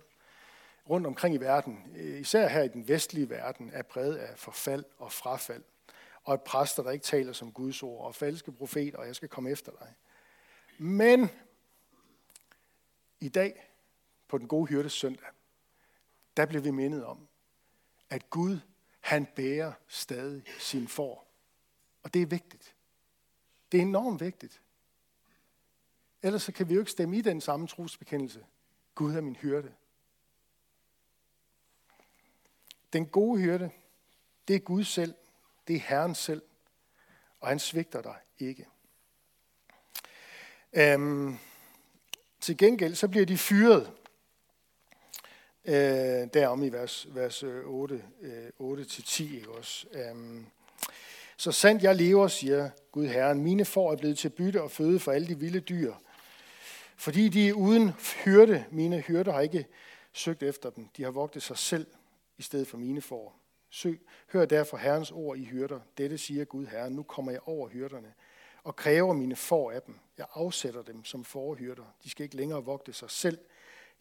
rundt 0.89 1.07
omkring 1.07 1.35
i 1.35 1.39
verden, 1.39 1.93
øh, 1.97 2.21
især 2.21 2.49
her 2.49 2.63
i 2.63 2.69
den 2.69 2.89
vestlige 2.89 3.31
verden, 3.31 3.71
er 3.73 3.83
præget 3.83 4.17
af 4.17 4.39
forfald 4.39 4.85
og 4.99 5.13
frafald. 5.13 5.63
Og 6.25 6.33
at 6.33 6.43
præster, 6.43 6.83
der 6.83 6.91
ikke 6.91 7.05
taler 7.05 7.33
som 7.33 7.53
Guds 7.53 7.83
ord, 7.83 8.07
og 8.07 8.15
falske 8.15 8.53
profeter, 8.53 8.99
og 8.99 9.07
jeg 9.07 9.17
skal 9.17 9.29
komme 9.29 9.51
efter 9.51 9.73
dig. 9.73 9.95
Men 10.79 11.29
i 13.21 13.29
dag, 13.29 13.71
på 14.29 14.39
den 14.39 14.49
gode 14.49 14.67
hyrdes 14.67 14.93
søndag, 14.93 15.29
der 16.37 16.47
bliver 16.47 16.63
vi 16.63 16.71
mindet 16.71 17.05
om, 17.05 17.29
at 18.11 18.31
Gud, 18.31 18.59
han 19.01 19.27
bærer 19.27 19.73
stadig 19.89 20.45
sin 20.59 20.89
for. 20.89 21.25
Og 22.03 22.15
det 22.15 22.23
er 22.23 22.27
vigtigt. 22.27 22.75
Det 23.73 23.79
er 23.79 23.83
enormt 23.83 24.21
vigtigt. 24.21 24.63
Ellers 26.23 26.43
så 26.43 26.53
kan 26.53 26.69
vi 26.69 26.75
jo 26.75 26.81
ikke 26.81 26.91
stemme 26.91 27.17
i 27.17 27.21
den 27.21 27.41
samme 27.41 27.67
trosbekendelse. 27.67 28.47
Gud 28.95 29.15
er 29.15 29.21
min 29.21 29.37
hyrde. 29.37 29.75
Den 32.93 33.07
gode 33.07 33.41
hyrde, 33.41 33.71
det 34.49 34.57
er 34.57 34.61
Gud 34.61 34.85
selv. 34.85 35.15
Det 35.69 35.77
er 35.77 35.81
Herren 35.81 36.15
selv. 36.15 36.43
Og 37.41 37.49
han 37.49 37.59
svigter 37.59 38.03
dig 38.03 38.17
ikke. 38.39 38.67
Øhm, 40.73 41.37
til 42.41 42.57
gengæld 42.57 42.95
så 42.95 43.09
bliver 43.09 43.27
de 43.27 43.39
fyret 43.39 43.91
øh, 45.65 46.29
derom 46.35 46.63
i 46.63 46.69
vers, 46.69 47.07
vers 47.11 47.43
8, 47.43 48.03
øh, 48.21 48.49
8-10. 48.61 49.23
Øh, 49.23 49.35
ikke 49.35 49.51
også? 49.51 49.87
Øhm, 49.93 50.47
så 51.37 51.53
sandt 51.53 51.83
jeg 51.83 51.97
lever, 51.97 52.29
siger 52.29 52.71
Gud 52.93 53.07
Herren, 53.07 53.43
mine 53.43 53.65
får 53.65 53.93
er 53.93 53.97
blevet 53.97 54.19
til 54.19 54.29
bytte 54.29 54.63
og 54.63 54.71
føde 54.71 55.01
for 55.01 55.13
alle 55.13 55.29
de 55.29 55.39
vilde 55.39 55.61
dyr. 55.61 55.95
Fordi 56.97 57.29
de 57.29 57.49
er 57.49 57.53
uden 57.53 57.91
hyrde, 58.25 58.65
mine 58.71 59.01
hyrder 59.01 59.33
har 59.33 59.41
ikke 59.41 59.67
søgt 60.13 60.43
efter 60.43 60.71
dem. 60.71 60.89
De 60.97 61.03
har 61.03 61.11
vogtet 61.11 61.43
sig 61.43 61.59
selv 61.59 61.87
i 62.39 62.43
stedet 62.43 62.69
for 62.69 62.77
mine 62.77 63.01
får. 63.01 63.41
Søg, 63.71 64.01
hør 64.33 64.45
derfor 64.45 64.77
Herrens 64.77 65.11
ord 65.11 65.39
i 65.39 65.45
hyrder. 65.45 65.81
Dette 65.99 66.19
siger 66.19 66.45
Gud 66.45 66.67
Herren, 66.67 66.93
nu 66.93 67.03
kommer 67.03 67.33
jeg 67.33 67.41
over 67.47 67.69
hyrderne 67.69 68.15
og 68.69 68.77
kræver 68.77 69.13
mine 69.13 69.37
får 69.37 69.73
af 69.73 69.83
dem. 69.83 69.99
Jeg 70.19 70.27
afsætter 70.35 70.83
dem 70.83 71.05
som 71.05 71.25
forhyrter. 71.25 71.85
De 72.05 72.11
skal 72.11 72.25
ikke 72.25 72.37
længere 72.37 72.65
vogte 72.65 72.93
sig 72.93 73.11
selv. 73.11 73.39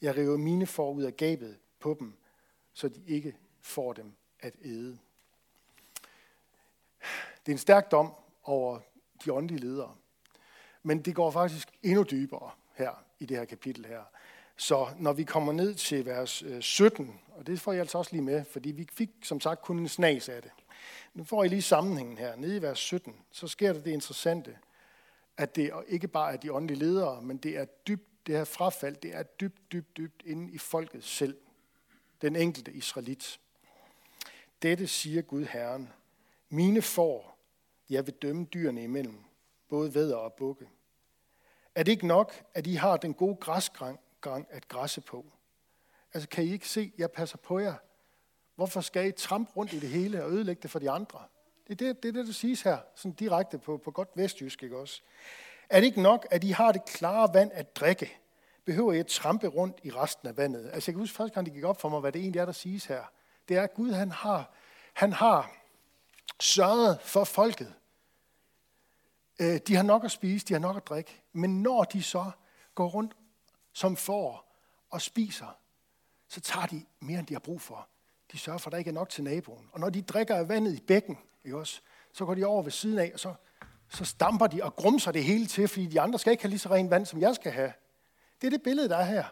Jeg 0.01 0.17
river 0.17 0.37
mine 0.37 0.65
får 0.65 0.91
ud 0.91 1.03
af 1.03 1.17
gabet 1.17 1.57
på 1.79 1.95
dem, 1.99 2.13
så 2.73 2.89
de 2.89 3.03
ikke 3.07 3.37
får 3.61 3.93
dem 3.93 4.13
at 4.39 4.53
æde. 4.61 4.97
Det 7.45 7.51
er 7.51 7.51
en 7.51 7.57
stærk 7.57 7.91
dom 7.91 8.13
over 8.43 8.79
de 9.25 9.33
åndelige 9.33 9.59
ledere. 9.59 9.95
Men 10.83 11.01
det 11.01 11.15
går 11.15 11.31
faktisk 11.31 11.67
endnu 11.83 12.03
dybere 12.03 12.51
her 12.73 13.03
i 13.19 13.25
det 13.25 13.37
her 13.37 13.45
kapitel 13.45 13.85
her. 13.85 14.03
Så 14.57 14.87
når 14.99 15.13
vi 15.13 15.23
kommer 15.23 15.53
ned 15.53 15.75
til 15.75 16.05
vers 16.05 16.43
øh, 16.43 16.61
17, 16.61 17.19
og 17.35 17.47
det 17.47 17.61
får 17.61 17.71
jeg 17.71 17.81
altså 17.81 17.97
også 17.97 18.11
lige 18.11 18.23
med, 18.23 18.45
fordi 18.45 18.71
vi 18.71 18.87
fik 18.91 19.09
som 19.23 19.39
sagt 19.39 19.61
kun 19.61 19.79
en 19.79 19.87
snas 19.87 20.29
af 20.29 20.41
det. 20.41 20.51
Nu 21.13 21.23
får 21.23 21.43
I 21.43 21.47
lige 21.47 21.61
sammenhængen 21.61 22.17
her. 22.17 22.35
Nede 22.35 22.57
i 22.57 22.61
vers 22.61 22.79
17, 22.79 23.15
så 23.31 23.47
sker 23.47 23.73
der 23.73 23.81
det 23.81 23.91
interessante, 23.91 24.57
at 25.37 25.55
det 25.55 25.71
ikke 25.87 26.07
bare 26.07 26.33
er 26.33 26.37
de 26.37 26.53
åndelige 26.53 26.79
ledere, 26.79 27.21
men 27.21 27.37
det 27.37 27.57
er 27.57 27.65
dybt, 27.65 28.27
det 28.27 28.35
her 28.35 28.43
frafald, 28.43 28.95
det 28.95 29.15
er 29.15 29.23
dybt, 29.23 29.71
dybt, 29.71 29.97
dybt 29.97 30.23
inde 30.25 30.51
i 30.51 30.57
folket 30.57 31.03
selv. 31.03 31.37
Den 32.21 32.35
enkelte 32.35 32.71
israelit. 32.71 33.39
Dette 34.61 34.87
siger 34.87 35.21
Gud 35.21 35.45
Herren. 35.45 35.93
Mine 36.49 36.81
får, 36.81 37.37
jeg 37.89 38.05
vil 38.05 38.13
dømme 38.13 38.45
dyrene 38.45 38.83
imellem, 38.83 39.23
både 39.69 39.95
vædder 39.95 40.15
og 40.15 40.33
bukke. 40.33 40.69
Er 41.75 41.83
det 41.83 41.91
ikke 41.91 42.07
nok, 42.07 42.43
at 42.53 42.67
I 42.67 42.73
har 42.73 42.97
den 42.97 43.13
gode 43.13 43.35
græsgang 43.35 43.99
at 44.49 44.67
græsse 44.67 45.01
på? 45.01 45.25
Altså 46.13 46.29
kan 46.29 46.43
I 46.43 46.51
ikke 46.51 46.69
se, 46.69 46.93
jeg 46.97 47.11
passer 47.11 47.37
på 47.37 47.59
jer. 47.59 47.75
Hvorfor 48.57 48.81
skal 48.81 49.07
I 49.07 49.11
trampe 49.11 49.51
rundt 49.51 49.73
i 49.73 49.79
det 49.79 49.89
hele 49.89 50.23
og 50.23 50.31
ødelægge 50.31 50.61
det 50.61 50.71
for 50.71 50.79
de 50.79 50.89
andre? 50.91 51.19
Det 51.67 51.73
er 51.73 51.75
det, 51.75 52.03
det, 52.03 52.09
er 52.09 52.13
det 52.13 52.27
der 52.27 52.33
siges 52.33 52.61
her, 52.61 52.77
sådan 52.95 53.11
direkte 53.11 53.57
på, 53.57 53.77
på 53.77 53.91
godt 53.91 54.09
vestjysk, 54.15 54.63
ikke 54.63 54.77
også? 54.77 55.01
Er 55.69 55.79
det 55.79 55.87
ikke 55.87 56.01
nok, 56.01 56.27
at 56.31 56.43
I 56.43 56.49
har 56.49 56.71
det 56.71 56.85
klare 56.85 57.33
vand 57.33 57.51
at 57.53 57.75
drikke? 57.75 58.17
Behøver 58.65 58.93
I 58.93 58.99
at 58.99 59.07
trampe 59.07 59.47
rundt 59.47 59.79
i 59.83 59.91
resten 59.91 60.27
af 60.27 60.37
vandet? 60.37 60.69
Altså 60.73 60.91
jeg 60.91 60.93
kan 60.95 60.99
huske 60.99 61.15
første 61.15 61.33
gang, 61.33 61.45
det 61.45 61.53
gik 61.53 61.63
op 61.63 61.81
for 61.81 61.89
mig, 61.89 61.99
hvad 61.99 62.11
det 62.11 62.21
egentlig 62.21 62.39
er, 62.39 62.45
der 62.45 62.51
siges 62.51 62.85
her. 62.85 63.03
Det 63.49 63.57
er, 63.57 63.63
at 63.63 63.73
Gud 63.73 63.91
han 63.91 64.11
har, 64.11 64.51
han 64.93 65.13
har 65.13 65.51
sørget 66.39 67.01
for 67.01 67.23
folket. 67.23 67.73
Øh, 69.39 69.59
de 69.67 69.75
har 69.75 69.83
nok 69.83 70.05
at 70.05 70.11
spise, 70.11 70.45
de 70.45 70.53
har 70.53 70.59
nok 70.59 70.77
at 70.77 70.87
drikke. 70.87 71.21
Men 71.33 71.61
når 71.63 71.83
de 71.83 72.03
så 72.03 72.31
går 72.75 72.87
rundt 72.87 73.13
som 73.73 73.95
får 73.95 74.53
og 74.89 75.01
spiser, 75.01 75.57
så 76.27 76.41
tager 76.41 76.65
de 76.65 76.85
mere, 76.99 77.19
end 77.19 77.27
de 77.27 77.33
har 77.33 77.39
brug 77.39 77.61
for 77.61 77.87
de 78.31 78.37
sørger 78.37 78.57
for, 78.59 78.69
at 78.69 78.71
der 78.71 78.77
ikke 78.77 78.89
er 78.89 78.93
nok 78.93 79.09
til 79.09 79.23
naboen. 79.23 79.69
Og 79.71 79.79
når 79.79 79.89
de 79.89 80.01
drikker 80.01 80.35
af 80.35 80.49
vandet 80.49 80.73
i 80.73 80.81
bækken, 80.81 81.17
ikke 81.43 81.57
også, 81.57 81.81
så 82.13 82.25
går 82.25 82.35
de 82.35 82.45
over 82.45 82.63
ved 82.63 82.71
siden 82.71 82.99
af, 82.99 83.11
og 83.13 83.19
så, 83.19 83.33
så 83.89 84.05
stamper 84.05 84.47
de 84.47 84.63
og 84.63 84.75
grumser 84.75 85.11
det 85.11 85.23
hele 85.23 85.45
til, 85.45 85.67
fordi 85.67 85.85
de 85.85 86.01
andre 86.01 86.19
skal 86.19 86.31
ikke 86.31 86.43
have 86.43 86.49
lige 86.49 86.59
så 86.59 86.69
rent 86.69 86.89
vand, 86.89 87.05
som 87.05 87.21
jeg 87.21 87.35
skal 87.35 87.51
have. 87.51 87.73
Det 88.41 88.47
er 88.47 88.51
det 88.51 88.63
billede, 88.63 88.89
der 88.89 88.97
er 88.97 89.05
her. 89.05 89.25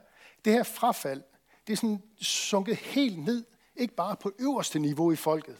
Det 0.45 0.53
her 0.53 0.63
frafald, 0.63 1.23
det 1.67 1.73
er 1.73 1.77
sådan 1.77 2.03
sunket 2.21 2.75
helt 2.75 3.19
ned, 3.19 3.45
ikke 3.75 3.93
bare 3.93 4.15
på 4.15 4.31
øverste 4.39 4.79
niveau 4.79 5.11
i 5.11 5.15
folket, 5.15 5.57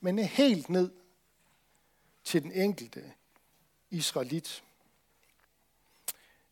men 0.00 0.18
helt 0.18 0.68
ned 0.68 0.90
til 2.24 2.42
den 2.42 2.52
enkelte 2.52 3.12
israelit. 3.90 4.64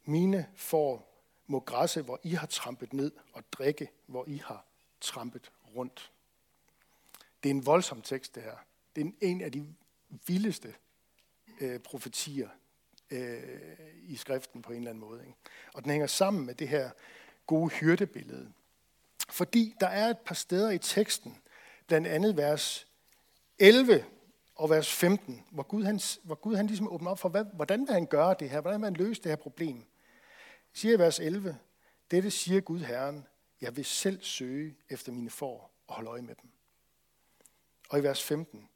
Mine 0.04 0.46
får 0.54 1.10
må 1.46 1.60
græsse, 1.60 2.02
hvor 2.02 2.20
I 2.22 2.30
har 2.30 2.46
trampet 2.46 2.92
ned, 2.92 3.12
og 3.32 3.42
drikke, 3.52 3.90
hvor 4.06 4.24
I 4.26 4.42
har 4.46 4.64
trampet 5.00 5.50
rundt. 5.76 6.12
Det 7.42 7.50
er 7.50 7.54
en 7.54 7.66
voldsom 7.66 8.02
tekst, 8.02 8.34
det 8.34 8.42
her. 8.42 8.56
Det 8.96 9.06
er 9.06 9.10
en 9.20 9.40
af 9.40 9.52
de 9.52 9.74
vildeste 10.26 10.74
øh, 11.60 11.80
profetier 11.80 12.48
øh, 13.10 13.42
i 14.02 14.16
skriften 14.16 14.62
på 14.62 14.72
en 14.72 14.78
eller 14.78 14.90
anden 14.90 15.00
måde. 15.00 15.20
Ikke? 15.26 15.38
Og 15.74 15.82
den 15.82 15.90
hænger 15.90 16.06
sammen 16.06 16.46
med 16.46 16.54
det 16.54 16.68
her 16.68 16.90
gode 17.46 17.70
hyrdebillede. 17.70 18.52
Fordi 19.28 19.74
der 19.80 19.86
er 19.86 20.10
et 20.10 20.18
par 20.18 20.34
steder 20.34 20.70
i 20.70 20.78
teksten, 20.78 21.38
blandt 21.86 22.06
andet 22.06 22.36
vers 22.36 22.86
11 23.58 24.04
og 24.54 24.70
vers 24.70 24.92
15, 24.92 25.44
hvor 25.50 25.62
Gud, 25.62 25.84
han, 25.84 26.00
hvor 26.22 26.34
Gud 26.34 26.56
han 26.56 26.66
ligesom 26.66 26.92
åbner 26.92 27.10
op 27.10 27.18
for, 27.18 27.28
hvad, 27.28 27.44
hvordan 27.44 27.80
vil 27.80 27.92
han 27.92 28.06
gøre 28.06 28.34
det 28.38 28.50
her? 28.50 28.60
Hvordan 28.60 28.80
vil 28.80 28.84
han 28.86 28.94
løse 28.94 29.22
det 29.22 29.30
her 29.30 29.36
problem? 29.36 29.84
Siger 30.72 30.94
i 30.94 30.98
vers 30.98 31.20
11, 31.20 31.58
dette 32.10 32.30
siger 32.30 32.60
Gud 32.60 32.80
Herren, 32.80 33.26
jeg 33.60 33.76
vil 33.76 33.84
selv 33.84 34.22
søge 34.22 34.76
efter 34.88 35.12
mine 35.12 35.30
får 35.30 35.70
og 35.86 35.94
holde 35.94 36.10
øje 36.10 36.22
med 36.22 36.34
dem. 36.42 36.50
Og 37.90 37.98
i 37.98 38.02
vers 38.02 38.22
15, 38.22 38.68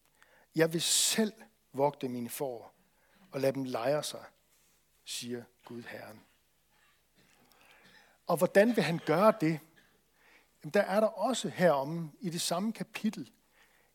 jeg 0.54 0.72
vil 0.72 0.82
selv 0.82 1.32
vogte 1.72 2.08
mine 2.08 2.28
får 2.28 2.74
og 3.30 3.40
lade 3.40 3.52
dem 3.52 3.64
lejre 3.64 4.02
sig, 4.02 4.24
siger 5.04 5.44
Gud 5.64 5.82
Herren. 5.82 6.20
Og 8.26 8.36
hvordan 8.36 8.76
vil 8.76 8.84
han 8.84 9.00
gøre 9.06 9.32
det? 9.40 9.60
Jamen, 10.62 10.70
der 10.74 10.80
er 10.80 11.00
der 11.00 11.06
også 11.06 11.48
herom 11.48 12.10
i 12.20 12.30
det 12.30 12.40
samme 12.40 12.72
kapitel 12.72 13.30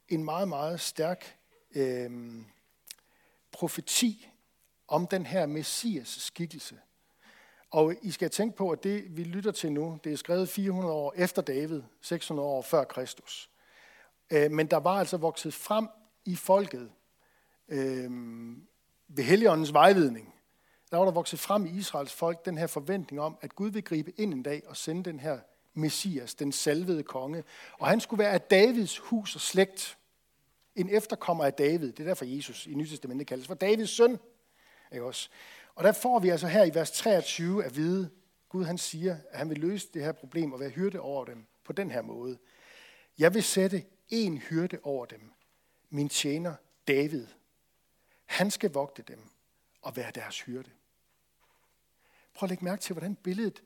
en 0.07 0.23
meget, 0.23 0.47
meget 0.47 0.79
stærk 0.79 1.37
øh, 1.71 2.41
profeti 3.51 4.29
om 4.87 5.07
den 5.07 5.25
her 5.25 5.45
messias 5.45 6.07
skikkelse. 6.07 6.79
Og 7.71 7.95
I 8.01 8.11
skal 8.11 8.29
tænke 8.29 8.57
på, 8.57 8.71
at 8.71 8.83
det, 8.83 9.17
vi 9.17 9.23
lytter 9.23 9.51
til 9.51 9.71
nu, 9.71 9.99
det 10.03 10.13
er 10.13 10.17
skrevet 10.17 10.49
400 10.49 10.93
år 10.93 11.13
efter 11.15 11.41
David, 11.41 11.81
600 12.01 12.49
år 12.49 12.61
før 12.61 12.83
Kristus. 12.83 13.48
Øh, 14.31 14.51
men 14.51 14.67
der 14.67 14.77
var 14.77 14.99
altså 14.99 15.17
vokset 15.17 15.53
frem 15.53 15.87
i 16.25 16.35
folket 16.35 16.91
øh, 17.69 18.11
ved 19.07 19.23
Helligåndens 19.23 19.73
vejledning. 19.73 20.33
Der 20.91 20.97
var 20.97 21.05
der 21.05 21.11
vokset 21.11 21.39
frem 21.39 21.65
i 21.65 21.69
Israels 21.69 22.13
folk 22.13 22.45
den 22.45 22.57
her 22.57 22.67
forventning 22.67 23.21
om, 23.21 23.37
at 23.41 23.55
Gud 23.55 23.69
vil 23.69 23.83
gribe 23.83 24.11
ind 24.17 24.33
en 24.33 24.43
dag 24.43 24.63
og 24.67 24.77
sende 24.77 25.03
den 25.03 25.19
her 25.19 25.39
Messias, 25.73 26.35
den 26.35 26.51
salvede 26.51 27.03
konge. 27.03 27.43
Og 27.79 27.87
han 27.87 27.99
skulle 27.99 28.23
være 28.23 28.31
af 28.31 28.41
Davids 28.41 28.97
hus 28.97 29.35
og 29.35 29.41
slægt. 29.41 29.97
En 30.75 30.89
efterkommer 30.89 31.45
af 31.45 31.53
David. 31.53 31.91
Det 31.91 31.99
er 31.99 32.07
derfor 32.07 32.25
Jesus 32.25 32.67
i 32.67 32.73
Nytestamentet 32.73 33.27
kaldes 33.27 33.47
for 33.47 33.53
Davids 33.53 33.89
søn. 33.89 34.19
Ikke 34.91 35.05
også? 35.05 35.29
Og 35.75 35.83
der 35.83 35.91
får 35.91 36.19
vi 36.19 36.29
altså 36.29 36.47
her 36.47 36.63
i 36.63 36.75
vers 36.75 36.91
23 36.91 37.65
at 37.65 37.75
vide, 37.75 38.09
Gud 38.49 38.63
han 38.63 38.77
siger, 38.77 39.17
at 39.29 39.37
han 39.37 39.49
vil 39.49 39.57
løse 39.57 39.87
det 39.93 40.03
her 40.03 40.11
problem 40.11 40.53
og 40.53 40.59
være 40.59 40.69
hyrde 40.69 40.99
over 40.99 41.25
dem 41.25 41.45
på 41.65 41.73
den 41.73 41.91
her 41.91 42.01
måde. 42.01 42.37
Jeg 43.19 43.33
vil 43.33 43.43
sætte 43.43 43.83
en 44.09 44.37
hyrde 44.37 44.79
over 44.83 45.05
dem, 45.05 45.31
min 45.89 46.09
tjener 46.09 46.55
David. 46.87 47.27
Han 48.25 48.51
skal 48.51 48.73
vogte 48.73 49.01
dem 49.01 49.19
og 49.81 49.95
være 49.95 50.11
deres 50.11 50.41
hyrde. 50.41 50.69
Prøv 52.33 52.47
at 52.47 52.49
lægge 52.49 52.65
mærke 52.65 52.81
til, 52.81 52.93
hvordan 52.93 53.15
billedet 53.15 53.63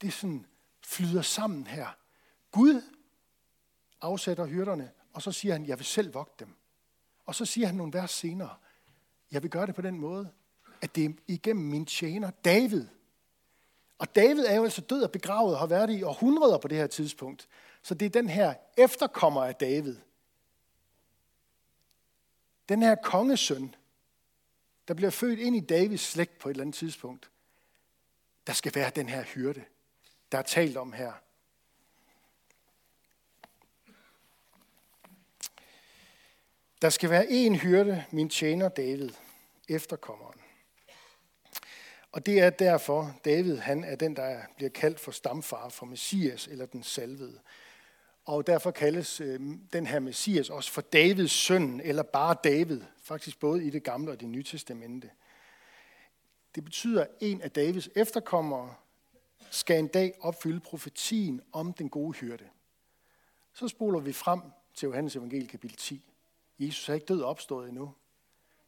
det 0.00 0.12
sådan 0.12 0.46
flyder 0.84 1.22
sammen 1.22 1.66
her. 1.66 1.88
Gud 2.50 2.82
afsætter 4.00 4.46
hyrderne, 4.46 4.90
og 5.12 5.22
så 5.22 5.32
siger 5.32 5.52
han, 5.54 5.66
jeg 5.66 5.78
vil 5.78 5.86
selv 5.86 6.14
vogte 6.14 6.44
dem. 6.44 6.54
Og 7.26 7.34
så 7.34 7.44
siger 7.44 7.66
han 7.66 7.76
nogle 7.76 7.92
vers 7.92 8.10
senere, 8.10 8.56
jeg 9.30 9.42
vil 9.42 9.50
gøre 9.50 9.66
det 9.66 9.74
på 9.74 9.82
den 9.82 9.98
måde, 9.98 10.32
at 10.80 10.96
det 10.96 11.04
er 11.04 11.10
igennem 11.26 11.64
min 11.64 11.86
tjener 11.86 12.30
David. 12.30 12.86
Og 13.98 14.16
David 14.16 14.44
er 14.44 14.54
jo 14.54 14.64
altså 14.64 14.80
død 14.80 15.02
og 15.02 15.10
begravet 15.10 15.54
og 15.54 15.60
har 15.60 15.66
været 15.66 15.90
i 15.90 16.02
århundreder 16.02 16.58
på 16.58 16.68
det 16.68 16.78
her 16.78 16.86
tidspunkt. 16.86 17.48
Så 17.82 17.94
det 17.94 18.06
er 18.06 18.10
den 18.10 18.28
her 18.28 18.54
efterkommer 18.76 19.44
af 19.44 19.54
David. 19.54 19.96
Den 22.68 22.82
her 22.82 22.94
kongesøn, 22.94 23.74
der 24.88 24.94
bliver 24.94 25.10
født 25.10 25.38
ind 25.38 25.56
i 25.56 25.60
Davids 25.60 26.00
slægt 26.00 26.38
på 26.38 26.48
et 26.48 26.52
eller 26.52 26.64
andet 26.64 26.76
tidspunkt. 26.76 27.30
Der 28.46 28.52
skal 28.52 28.74
være 28.74 28.90
den 28.90 29.08
her 29.08 29.22
hyrde, 29.22 29.64
der 30.32 30.38
er 30.38 30.42
talt 30.42 30.76
om 30.76 30.92
her. 30.92 31.12
Der 36.82 36.90
skal 36.90 37.10
være 37.10 37.30
en 37.30 37.56
hyrde, 37.56 38.04
min 38.10 38.28
tjener 38.28 38.68
David, 38.68 39.10
efterkommeren. 39.68 40.40
Og 42.12 42.26
det 42.26 42.40
er 42.40 42.50
derfor, 42.50 43.14
David 43.24 43.56
han 43.56 43.84
er 43.84 43.96
den, 43.96 44.16
der 44.16 44.42
bliver 44.56 44.70
kaldt 44.70 45.00
for 45.00 45.12
stamfar 45.12 45.68
for 45.68 45.86
Messias, 45.86 46.46
eller 46.46 46.66
den 46.66 46.82
salvede. 46.82 47.40
Og 48.28 48.46
derfor 48.46 48.70
kaldes 48.70 49.20
øh, 49.20 49.40
den 49.72 49.86
her 49.86 50.00
Messias 50.00 50.50
også 50.50 50.72
for 50.72 50.80
Davids 50.80 51.32
søn, 51.32 51.80
eller 51.80 52.02
bare 52.02 52.36
David, 52.44 52.80
faktisk 53.02 53.40
både 53.40 53.64
i 53.64 53.70
det 53.70 53.82
gamle 53.82 54.10
og 54.10 54.20
det 54.20 54.28
nye 54.28 54.42
testamente. 54.42 55.10
Det 56.54 56.64
betyder, 56.64 57.02
at 57.02 57.10
en 57.20 57.42
af 57.42 57.50
Davids 57.50 57.88
efterkommere 57.94 58.74
skal 59.50 59.78
en 59.78 59.88
dag 59.88 60.14
opfylde 60.20 60.60
profetien 60.60 61.40
om 61.52 61.72
den 61.72 61.88
gode 61.88 62.12
hyrde. 62.12 62.44
Så 63.52 63.68
spoler 63.68 64.00
vi 64.00 64.12
frem 64.12 64.40
til 64.74 64.86
Johannes 64.86 65.16
evangelie 65.16 65.48
kapitel 65.48 65.76
10. 65.76 66.12
Jesus 66.58 66.88
er 66.88 66.94
ikke 66.94 67.06
død 67.06 67.22
opstået 67.22 67.68
endnu. 67.68 67.94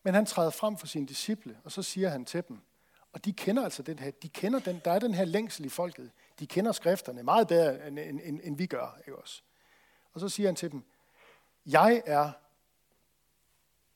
Men 0.03 0.14
han 0.14 0.27
træder 0.27 0.51
frem 0.51 0.77
for 0.77 0.87
sine 0.87 1.07
disciple, 1.07 1.59
og 1.64 1.73
så 1.73 1.83
siger 1.83 2.09
han 2.09 2.25
til 2.25 2.42
dem, 2.49 2.59
og 3.12 3.25
de 3.25 3.33
kender 3.33 3.64
altså 3.64 3.83
den 3.83 3.99
her, 3.99 4.11
de 4.11 4.29
kender 4.29 4.59
den, 4.59 4.81
der 4.85 4.90
er 4.90 4.99
den 4.99 5.14
her 5.14 5.25
længsel 5.25 5.64
i 5.64 5.68
folket. 5.68 6.11
De 6.38 6.46
kender 6.46 6.73
skrifterne 6.73 7.23
meget 7.23 7.49
bedre, 7.49 7.87
end, 7.87 7.99
end, 7.99 8.20
end, 8.25 8.40
end 8.42 8.57
vi 8.57 8.66
gør. 8.66 8.99
Ikke 9.07 9.16
også? 9.16 9.42
Og 10.12 10.20
så 10.20 10.29
siger 10.29 10.49
han 10.49 10.57
til 10.57 10.70
dem, 10.70 10.83
jeg 11.66 12.03
er 12.07 12.33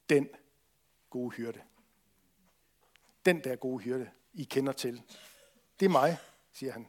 den 0.09 0.29
gode 1.11 1.31
hyrde. 1.31 1.61
Den 3.27 3.45
der 3.45 3.57
gode 3.57 3.83
hyrde, 3.83 4.11
I 4.33 4.45
kender 4.45 4.73
til. 4.73 5.03
Det 5.81 5.87
er 5.87 5.91
mig, 5.91 6.19
siger 6.53 6.73
han. 6.73 6.87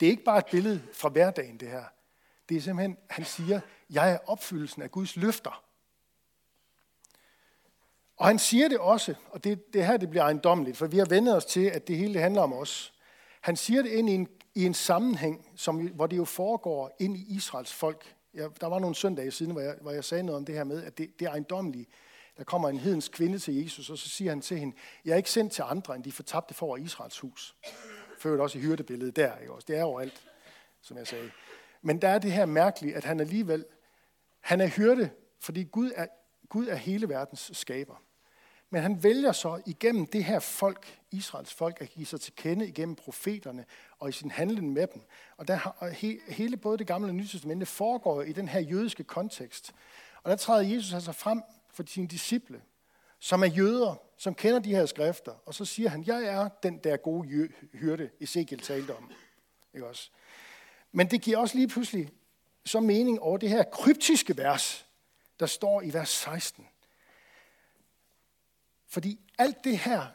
Det 0.00 0.06
er 0.06 0.10
ikke 0.10 0.24
bare 0.24 0.38
et 0.38 0.46
billede 0.50 0.82
fra 0.92 1.08
hverdagen, 1.08 1.60
det 1.60 1.68
her. 1.68 1.84
Det 2.48 2.56
er 2.56 2.60
simpelthen, 2.60 2.98
han 3.10 3.24
siger, 3.24 3.60
jeg 3.90 4.12
er 4.12 4.18
opfyldelsen 4.26 4.82
af 4.82 4.90
Guds 4.90 5.16
løfter. 5.16 5.64
Og 8.16 8.26
han 8.26 8.38
siger 8.38 8.68
det 8.68 8.78
også, 8.78 9.14
og 9.30 9.44
det, 9.44 9.72
det 9.72 9.86
her 9.86 9.96
det 9.96 10.10
bliver 10.10 10.22
ejendommeligt, 10.22 10.76
for 10.76 10.86
vi 10.86 10.98
har 10.98 11.04
vendt 11.04 11.28
os 11.28 11.44
til, 11.44 11.64
at 11.64 11.88
det 11.88 11.96
hele 11.96 12.20
handler 12.20 12.42
om 12.42 12.52
os. 12.52 12.94
Han 13.40 13.56
siger 13.56 13.82
det 13.82 13.90
ind 13.90 14.10
i 14.10 14.14
en, 14.14 14.28
i 14.54 14.64
en 14.64 14.74
sammenhæng, 14.74 15.48
som, 15.56 15.86
hvor 15.86 16.06
det 16.06 16.16
jo 16.16 16.24
foregår 16.24 16.96
ind 16.98 17.16
i 17.16 17.36
Israels 17.36 17.72
folk. 17.72 18.16
Jeg, 18.34 18.50
der 18.60 18.66
var 18.66 18.78
nogle 18.78 18.94
søndage 18.94 19.30
siden, 19.30 19.52
hvor 19.52 19.60
jeg, 19.60 19.76
hvor 19.80 19.90
jeg 19.90 20.04
sagde 20.04 20.22
noget 20.22 20.36
om 20.36 20.44
det 20.44 20.54
her 20.54 20.64
med, 20.64 20.84
at 20.84 20.98
det, 20.98 21.18
det 21.18 21.26
er 21.26 21.30
ejendommelige. 21.30 21.86
Der 22.36 22.44
kommer 22.44 22.68
en 22.68 22.78
hedens 22.78 23.08
kvinde 23.08 23.38
til 23.38 23.62
Jesus, 23.62 23.90
og 23.90 23.98
så 23.98 24.08
siger 24.08 24.30
han 24.30 24.40
til 24.40 24.58
hende, 24.58 24.76
jeg 25.04 25.12
er 25.12 25.16
ikke 25.16 25.30
sendt 25.30 25.52
til 25.52 25.62
andre, 25.66 25.96
end 25.96 26.04
de 26.04 26.12
fortabte 26.12 26.54
for 26.54 26.76
Israels 26.76 27.18
hus. 27.18 27.56
Ført 28.18 28.40
også 28.40 28.58
i 28.58 28.60
hyrdebilledet 28.60 29.16
der, 29.16 29.38
ikke 29.38 29.52
også? 29.52 29.66
Det 29.68 29.76
er 29.76 29.82
overalt, 29.82 30.28
som 30.80 30.96
jeg 30.96 31.06
sagde. 31.06 31.30
Men 31.82 32.02
der 32.02 32.08
er 32.08 32.18
det 32.18 32.32
her 32.32 32.46
mærkelige, 32.46 32.96
at 32.96 33.04
han 33.04 33.20
alligevel, 33.20 33.64
han 34.40 34.60
er 34.60 34.66
hyrde, 34.66 35.10
fordi 35.40 35.64
Gud 35.64 35.90
er, 35.94 36.06
Gud 36.48 36.66
er 36.66 36.74
hele 36.74 37.08
verdens 37.08 37.50
skaber. 37.54 38.02
Men 38.72 38.82
han 38.82 39.02
vælger 39.02 39.32
så 39.32 39.62
igennem 39.66 40.06
det 40.06 40.24
her 40.24 40.38
folk, 40.38 40.98
Israels 41.10 41.54
folk, 41.54 41.80
at 41.80 41.88
give 41.88 42.06
sig 42.06 42.20
til 42.20 42.32
kende 42.36 42.68
igennem 42.68 42.94
profeterne 42.94 43.64
og 43.98 44.08
i 44.08 44.12
sin 44.12 44.30
handling 44.30 44.72
med 44.72 44.86
dem. 44.86 45.02
Og, 45.36 45.48
der, 45.48 45.76
og 45.78 45.90
he, 45.90 46.20
hele 46.28 46.56
både 46.56 46.78
det 46.78 46.86
gamle 46.86 47.08
og 47.08 47.14
nye 47.14 47.28
testamente 47.28 47.66
foregår 47.66 48.22
i 48.22 48.32
den 48.32 48.48
her 48.48 48.60
jødiske 48.60 49.04
kontekst. 49.04 49.72
Og 50.22 50.30
der 50.30 50.36
træder 50.36 50.74
Jesus 50.74 50.92
altså 50.92 51.12
frem 51.12 51.42
for 51.70 51.84
sine 51.86 52.08
disciple, 52.08 52.62
som 53.18 53.42
er 53.42 53.46
jøder, 53.46 53.94
som 54.16 54.34
kender 54.34 54.58
de 54.58 54.74
her 54.74 54.86
skrifter. 54.86 55.32
Og 55.46 55.54
så 55.54 55.64
siger 55.64 55.88
han, 55.88 56.04
jeg 56.06 56.24
er 56.24 56.48
den 56.62 56.78
der 56.78 56.96
gode 56.96 57.48
hyrde, 57.72 58.10
Ezekiel 58.20 58.60
talte 58.60 58.96
om. 58.96 59.10
Ikke 59.74 59.86
også? 59.86 60.10
Men 60.92 61.10
det 61.10 61.22
giver 61.22 61.38
også 61.38 61.56
lige 61.56 61.68
pludselig 61.68 62.08
så 62.64 62.80
mening 62.80 63.20
over 63.20 63.38
det 63.38 63.48
her 63.48 63.62
kryptiske 63.62 64.36
vers, 64.36 64.86
der 65.40 65.46
står 65.46 65.82
i 65.82 65.92
vers 65.92 66.08
16. 66.08 66.66
Fordi 68.92 69.20
alt 69.38 69.64
det 69.64 69.78
her, 69.78 70.06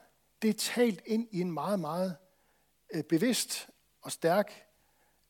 det 0.42 0.50
er 0.50 0.54
talt 0.54 1.02
ind 1.06 1.28
i 1.32 1.42
en 1.42 1.52
meget, 1.52 1.80
meget 1.80 2.16
øh, 2.94 3.04
bevidst 3.04 3.70
og 4.02 4.12
stærk 4.12 4.66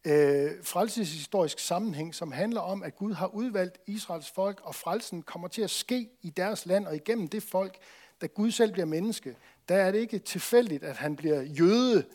øh, 0.05 0.51
frelseshistorisk 0.63 1.59
sammenhæng, 1.59 2.15
som 2.15 2.31
handler 2.31 2.61
om, 2.61 2.83
at 2.83 2.95
Gud 2.95 3.13
har 3.13 3.27
udvalgt 3.27 3.77
Israels 3.85 4.31
folk, 4.31 4.61
og 4.63 4.75
frelsen 4.75 5.23
kommer 5.23 5.47
til 5.47 5.61
at 5.61 5.69
ske 5.69 6.09
i 6.21 6.29
deres 6.29 6.65
land 6.65 6.87
og 6.87 6.95
igennem 6.95 7.27
det 7.27 7.43
folk, 7.43 7.77
da 8.21 8.25
Gud 8.25 8.51
selv 8.51 8.71
bliver 8.71 8.85
menneske. 8.85 9.37
Der 9.69 9.75
er 9.75 9.91
det 9.91 9.99
ikke 9.99 10.19
tilfældigt, 10.19 10.83
at 10.83 10.97
han 10.97 11.15
bliver 11.15 11.41
jøde 11.41 12.05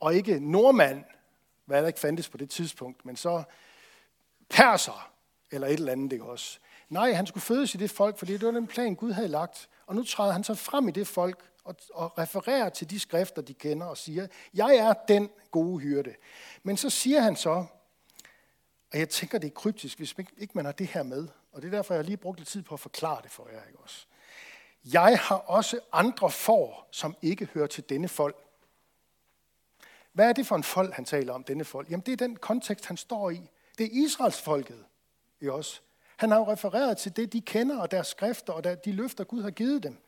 og 0.00 0.14
ikke 0.14 0.40
nordmand, 0.40 1.04
hvad 1.64 1.80
der 1.80 1.86
ikke 1.86 2.00
fandtes 2.00 2.28
på 2.28 2.36
det 2.36 2.50
tidspunkt, 2.50 3.04
men 3.04 3.16
så 3.16 3.42
perser 4.48 5.12
eller 5.50 5.66
et 5.66 5.72
eller 5.72 5.92
andet, 5.92 6.12
ikke 6.12 6.24
også. 6.24 6.58
Nej, 6.88 7.12
han 7.12 7.26
skulle 7.26 7.42
fødes 7.42 7.74
i 7.74 7.78
det 7.78 7.90
folk, 7.90 8.18
fordi 8.18 8.32
det 8.32 8.46
var 8.46 8.50
den 8.50 8.66
plan, 8.66 8.94
Gud 8.94 9.12
havde 9.12 9.28
lagt. 9.28 9.68
Og 9.86 9.94
nu 9.94 10.04
træder 10.04 10.32
han 10.32 10.44
så 10.44 10.54
frem 10.54 10.88
i 10.88 10.90
det 10.90 11.06
folk 11.06 11.50
og, 11.64 11.76
og 11.94 12.18
refererer 12.18 12.68
til 12.68 12.90
de 12.90 13.00
skrifter, 13.00 13.42
de 13.42 13.54
kender, 13.54 13.86
og 13.86 13.96
siger, 13.96 14.26
jeg 14.54 14.76
er 14.76 14.92
den 14.92 15.30
gode 15.50 15.78
hyrde. 15.78 16.14
Men 16.62 16.76
så 16.76 16.90
siger 16.90 17.20
han 17.20 17.36
så, 17.36 17.66
og 18.92 18.98
jeg 18.98 19.08
tænker, 19.08 19.38
det 19.38 19.46
er 19.46 19.54
kryptisk, 19.54 19.98
hvis 19.98 20.14
ikke 20.38 20.52
man 20.54 20.64
har 20.64 20.72
det 20.72 20.86
her 20.86 21.02
med, 21.02 21.28
og 21.52 21.62
det 21.62 21.68
er 21.68 21.76
derfor, 21.76 21.94
jeg 21.94 21.98
har 21.98 22.04
lige 22.04 22.16
brugt 22.16 22.38
lidt 22.38 22.48
tid 22.48 22.62
på 22.62 22.74
at 22.74 22.80
forklare 22.80 23.22
det 23.22 23.30
for 23.30 23.48
jer. 23.52 23.66
Ikke 23.66 23.78
også? 23.78 24.06
Jeg 24.84 25.18
har 25.18 25.36
også 25.36 25.80
andre 25.92 26.30
får, 26.30 26.88
som 26.90 27.16
ikke 27.22 27.48
hører 27.54 27.66
til 27.66 27.88
denne 27.88 28.08
folk. 28.08 28.36
Hvad 30.12 30.28
er 30.28 30.32
det 30.32 30.46
for 30.46 30.56
en 30.56 30.62
folk, 30.62 30.94
han 30.94 31.04
taler 31.04 31.32
om, 31.32 31.44
denne 31.44 31.64
folk? 31.64 31.90
Jamen, 31.90 32.02
det 32.06 32.12
er 32.12 32.16
den 32.16 32.36
kontekst, 32.36 32.86
han 32.86 32.96
står 32.96 33.30
i. 33.30 33.50
Det 33.78 33.86
er 33.86 34.04
Israels 34.04 34.40
folket. 34.40 34.84
Ikke 35.40 35.52
også? 35.52 35.80
Han 36.24 36.30
har 36.30 36.38
jo 36.38 36.52
refereret 36.52 36.96
til 36.96 37.16
det, 37.16 37.32
de 37.32 37.40
kender, 37.40 37.80
og 37.80 37.90
deres 37.90 38.06
skrifter, 38.06 38.52
og 38.52 38.84
de 38.84 38.92
løfter, 38.92 39.24
Gud 39.24 39.42
har 39.42 39.50
givet 39.50 39.82
dem. 39.82 39.98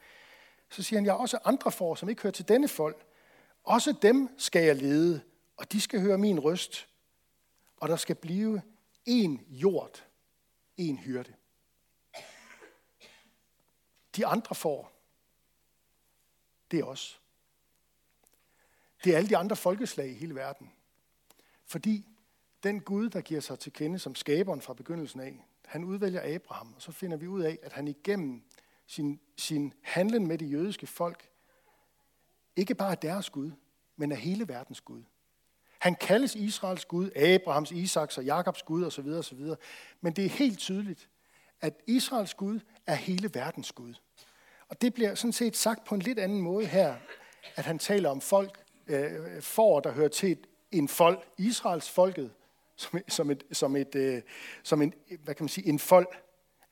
Så 0.70 0.82
siger 0.82 0.98
han, 0.98 1.04
jeg 1.06 1.12
har 1.12 1.18
også 1.18 1.38
andre 1.44 1.72
får, 1.72 1.94
som 1.94 2.08
ikke 2.08 2.22
hører 2.22 2.32
til 2.32 2.48
denne 2.48 2.68
folk. 2.68 3.06
Også 3.64 3.94
dem 4.02 4.28
skal 4.38 4.64
jeg 4.64 4.76
lede, 4.76 5.20
og 5.56 5.72
de 5.72 5.80
skal 5.80 6.00
høre 6.00 6.18
min 6.18 6.40
røst. 6.40 6.88
Og 7.76 7.88
der 7.88 7.96
skal 7.96 8.16
blive 8.16 8.62
en 9.04 9.46
jord, 9.48 10.04
en 10.76 10.98
hyrde. 10.98 11.34
De 14.16 14.26
andre 14.26 14.54
får, 14.54 14.92
det 16.70 16.80
er 16.80 16.84
os. 16.84 17.20
Det 19.04 19.12
er 19.12 19.16
alle 19.16 19.28
de 19.28 19.36
andre 19.36 19.56
folkeslag 19.56 20.08
i 20.08 20.14
hele 20.14 20.34
verden. 20.34 20.72
Fordi 21.64 22.06
den 22.62 22.80
Gud, 22.80 23.10
der 23.10 23.20
giver 23.20 23.40
sig 23.40 23.58
til 23.58 23.72
kende 23.72 23.98
som 23.98 24.14
skaberen 24.14 24.60
fra 24.60 24.74
begyndelsen 24.74 25.20
af, 25.20 25.46
han 25.66 25.84
udvælger 25.84 26.34
Abraham, 26.34 26.72
og 26.76 26.82
så 26.82 26.92
finder 26.92 27.16
vi 27.16 27.26
ud 27.26 27.42
af, 27.42 27.58
at 27.62 27.72
han 27.72 27.88
igennem 27.88 28.42
sin, 28.86 29.20
sin 29.36 29.74
handlen 29.82 30.26
med 30.26 30.38
det 30.38 30.52
jødiske 30.52 30.86
folk, 30.86 31.28
ikke 32.56 32.74
bare 32.74 32.90
er 32.90 32.94
deres 32.94 33.30
Gud, 33.30 33.50
men 33.96 34.12
er 34.12 34.16
hele 34.16 34.48
verdens 34.48 34.80
Gud. 34.80 35.02
Han 35.78 35.94
kaldes 35.94 36.34
Israels 36.34 36.84
Gud, 36.84 37.10
Abrahams, 37.16 37.70
Isaks 37.70 38.18
og 38.18 38.24
Jakobs 38.24 38.62
Gud 38.62 38.84
osv. 38.84 39.08
osv. 39.08 39.40
Men 40.00 40.12
det 40.12 40.24
er 40.24 40.28
helt 40.28 40.58
tydeligt, 40.58 41.08
at 41.60 41.80
Israels 41.86 42.34
Gud 42.34 42.60
er 42.86 42.94
hele 42.94 43.30
verdens 43.34 43.72
Gud. 43.72 43.94
Og 44.68 44.80
det 44.80 44.94
bliver 44.94 45.14
sådan 45.14 45.32
set 45.32 45.56
sagt 45.56 45.84
på 45.84 45.94
en 45.94 46.00
lidt 46.00 46.18
anden 46.18 46.40
måde 46.40 46.66
her, 46.66 46.96
at 47.56 47.64
han 47.64 47.78
taler 47.78 48.10
om 48.10 48.20
folk, 48.20 48.64
øh, 48.86 49.42
for 49.42 49.80
der 49.80 49.92
hører 49.92 50.08
til 50.08 50.38
en 50.72 50.88
folk, 50.88 51.28
Israels 51.38 51.90
folket, 51.90 52.32
som, 52.76 53.00
som, 53.08 53.30
et, 53.30 53.44
som, 53.52 53.76
et, 53.76 53.94
øh, 53.94 54.22
som 54.62 54.82
en, 54.82 54.94
hvad 55.20 55.34
kan 55.34 55.44
man 55.44 55.48
sige, 55.48 55.68
en 55.68 55.78
folk 55.78 56.22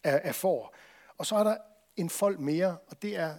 af, 0.04 0.20
af 0.24 0.34
får. 0.34 0.74
Og 1.18 1.26
så 1.26 1.36
er 1.36 1.44
der 1.44 1.56
en 1.96 2.10
folk 2.10 2.40
mere, 2.40 2.78
og 2.86 3.02
det 3.02 3.16
er, 3.16 3.38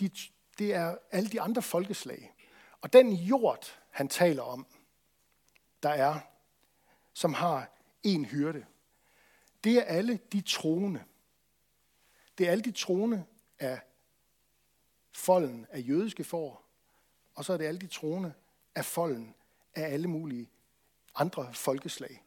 de, 0.00 0.10
det 0.58 0.74
er 0.74 0.96
alle 1.10 1.28
de 1.28 1.40
andre 1.40 1.62
folkeslag. 1.62 2.34
Og 2.80 2.92
den 2.92 3.12
jord, 3.12 3.80
han 3.90 4.08
taler 4.08 4.42
om, 4.42 4.66
der 5.82 5.88
er, 5.88 6.20
som 7.12 7.34
har 7.34 7.72
en 8.02 8.24
hyrde, 8.24 8.66
det 9.64 9.78
er 9.78 9.82
alle 9.82 10.18
de 10.32 10.40
troende. 10.40 11.04
Det 12.38 12.46
er 12.46 12.50
alle 12.50 12.64
de 12.64 12.72
troende 12.72 13.24
af 13.58 13.80
folden 15.12 15.66
af 15.70 15.84
jødiske 15.88 16.24
får, 16.24 16.66
og 17.34 17.44
så 17.44 17.52
er 17.52 17.56
det 17.56 17.64
alle 17.64 17.80
de 17.80 17.86
troende 17.86 18.32
af 18.74 18.84
folden 18.84 19.34
af 19.74 19.92
alle 19.92 20.08
mulige 20.08 20.50
andre 21.16 21.54
folkeslag. 21.54 22.24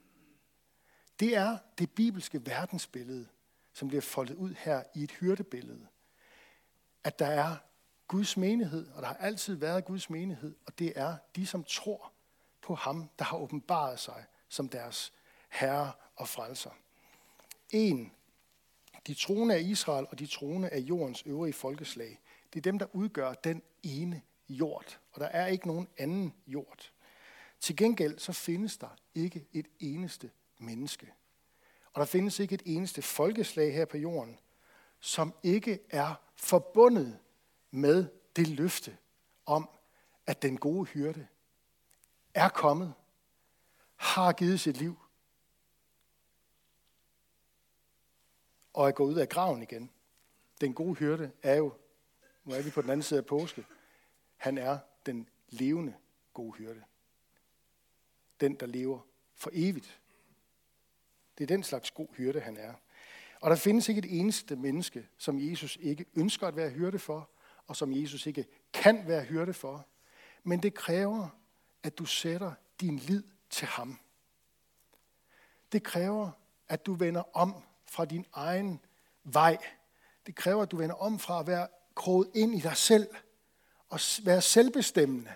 Det 1.19 1.38
er 1.38 1.58
det 1.78 1.91
bibelske 1.91 2.45
verdensbillede, 2.45 3.28
som 3.73 3.88
bliver 3.88 4.02
foldet 4.02 4.36
ud 4.36 4.56
her 4.58 4.84
i 4.95 5.04
et 5.04 5.12
hyrdebillede. 5.12 5.88
At 7.04 7.19
der 7.19 7.25
er 7.25 7.56
Guds 8.08 8.38
menighed, 8.38 8.91
og 8.91 9.02
der 9.02 9.08
har 9.08 9.15
altid 9.15 9.56
været 9.56 9.86
Guds 9.86 10.10
menighed, 10.10 10.56
og 10.65 10.80
det 10.80 10.93
er 10.95 11.17
de, 11.36 11.47
som 11.47 11.63
tror 11.63 12.12
på 12.62 12.75
ham, 12.75 13.10
der 13.19 13.25
har 13.25 13.38
åbenbaret 13.38 13.99
sig 13.99 14.25
som 14.47 14.69
deres 14.69 15.13
herre 15.49 15.91
og 16.15 16.28
frelser. 16.28 16.71
En, 17.69 18.12
de 19.08 19.13
troende 19.13 19.56
af 19.56 19.62
Israel 19.62 20.08
og 20.12 20.19
de 20.19 20.28
troende 20.28 20.69
af 20.69 20.80
jordens 20.80 21.23
øvrige 21.25 21.54
folkeslag, 21.54 22.19
det 22.54 22.60
er 22.60 22.62
dem, 22.62 22.80
der 22.80 22.86
udgør 22.93 23.34
den 23.34 23.62
ene 23.84 24.21
jord, 24.49 24.99
og 25.12 25.19
der 25.19 25.28
er 25.28 25.47
ikke 25.47 25.67
nogen 25.67 25.88
anden 25.97 26.34
jord. 26.47 26.91
Til 27.60 27.76
gengæld 27.76 28.19
så 28.19 28.34
findes 28.34 28.78
der 28.78 28.89
ikke 29.15 29.48
et 29.54 29.67
eneste 29.80 30.32
menneske. 30.58 31.13
Og 31.93 32.00
der 32.00 32.06
findes 32.06 32.39
ikke 32.39 32.56
et 32.56 32.62
eneste 32.65 33.02
folkeslag 33.02 33.74
her 33.74 33.86
på 33.86 33.98
jorden, 33.98 34.39
som 35.00 35.34
ikke 35.43 35.80
er 35.89 36.15
forbundet 36.36 37.19
med 37.72 38.08
det 38.36 38.48
løfte 38.48 38.98
om, 39.45 39.69
at 40.26 40.41
den 40.41 40.58
gode 40.58 40.86
hyrde 40.86 41.28
er 42.34 42.50
kommet, 42.50 42.93
har 43.95 44.34
givet 44.34 44.60
sit 44.60 44.78
liv 44.78 45.00
og 48.74 48.88
er 48.88 48.91
gået 48.91 49.13
ud 49.13 49.19
af 49.19 49.30
graven 49.30 49.62
igen. 49.62 49.91
Den 50.62 50.74
gode 50.74 50.95
hyrde 50.95 51.32
er 51.43 51.56
jo, 51.56 51.74
nu 52.43 52.54
er 52.54 52.62
vi 52.62 52.69
på 52.69 52.82
den 52.82 52.89
anden 52.89 53.04
side 53.04 53.17
af 53.17 53.26
påske, 53.26 53.65
han 54.38 54.58
er 54.58 54.80
den 55.06 55.30
levende 55.50 55.95
gode 56.34 56.54
hyrde 56.54 56.84
den, 58.41 58.56
der 58.56 58.65
lever 58.65 58.99
for 59.36 59.49
evigt. 59.54 59.99
Det 61.38 61.43
er 61.43 61.47
den 61.47 61.63
slags 61.63 61.91
god 61.91 62.08
hyrde, 62.15 62.39
han 62.39 62.58
er. 62.58 62.73
Og 63.41 63.49
der 63.49 63.56
findes 63.56 63.89
ikke 63.89 63.99
et 63.99 64.19
eneste 64.19 64.56
menneske, 64.56 65.08
som 65.17 65.39
Jesus 65.39 65.78
ikke 65.82 66.06
ønsker 66.15 66.47
at 66.47 66.56
være 66.56 66.69
hyrde 66.69 66.99
for, 66.99 67.30
og 67.67 67.75
som 67.75 67.93
Jesus 67.93 68.25
ikke 68.25 68.45
kan 68.73 69.08
være 69.08 69.23
hyrde 69.23 69.54
for. 69.54 69.86
Men 70.43 70.63
det 70.63 70.73
kræver, 70.73 71.28
at 71.84 71.97
du 71.97 72.06
sætter 72.06 72.54
din 72.82 72.97
lid 72.97 73.23
til 73.49 73.67
ham. 73.67 73.99
Det 75.71 75.84
kræver, 75.84 76.32
at 76.67 76.86
du 76.86 76.93
vender 76.93 77.23
om 77.38 77.63
fra 77.86 78.06
din 78.06 78.25
egen 78.34 78.80
vej. 79.23 79.58
Det 80.25 80.36
kræver, 80.36 80.62
at 80.62 80.71
du 80.71 80.78
vender 80.78 80.95
om 80.95 81.19
fra 81.19 81.39
at 81.39 81.47
være 81.47 81.67
kroget 81.95 82.30
ind 82.36 82.56
i 82.56 82.60
dig 82.60 82.78
selv 82.78 83.08
og 83.89 83.99
være 84.23 84.41
selvbestemmende. 84.41 85.34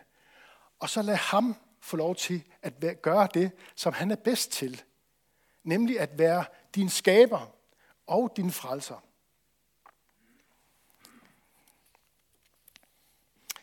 Og 0.79 0.89
så 0.89 1.01
lad 1.01 1.15
ham 1.15 1.55
få 1.83 1.97
lov 1.97 2.15
til 2.15 2.43
at 2.61 3.01
gøre 3.01 3.27
det, 3.33 3.51
som 3.75 3.93
han 3.93 4.11
er 4.11 4.15
bedst 4.15 4.51
til. 4.51 4.83
Nemlig 5.63 5.99
at 5.99 6.17
være 6.17 6.45
din 6.75 6.89
skaber 6.89 7.55
og 8.07 8.33
din 8.37 8.51
frelser. 8.51 9.03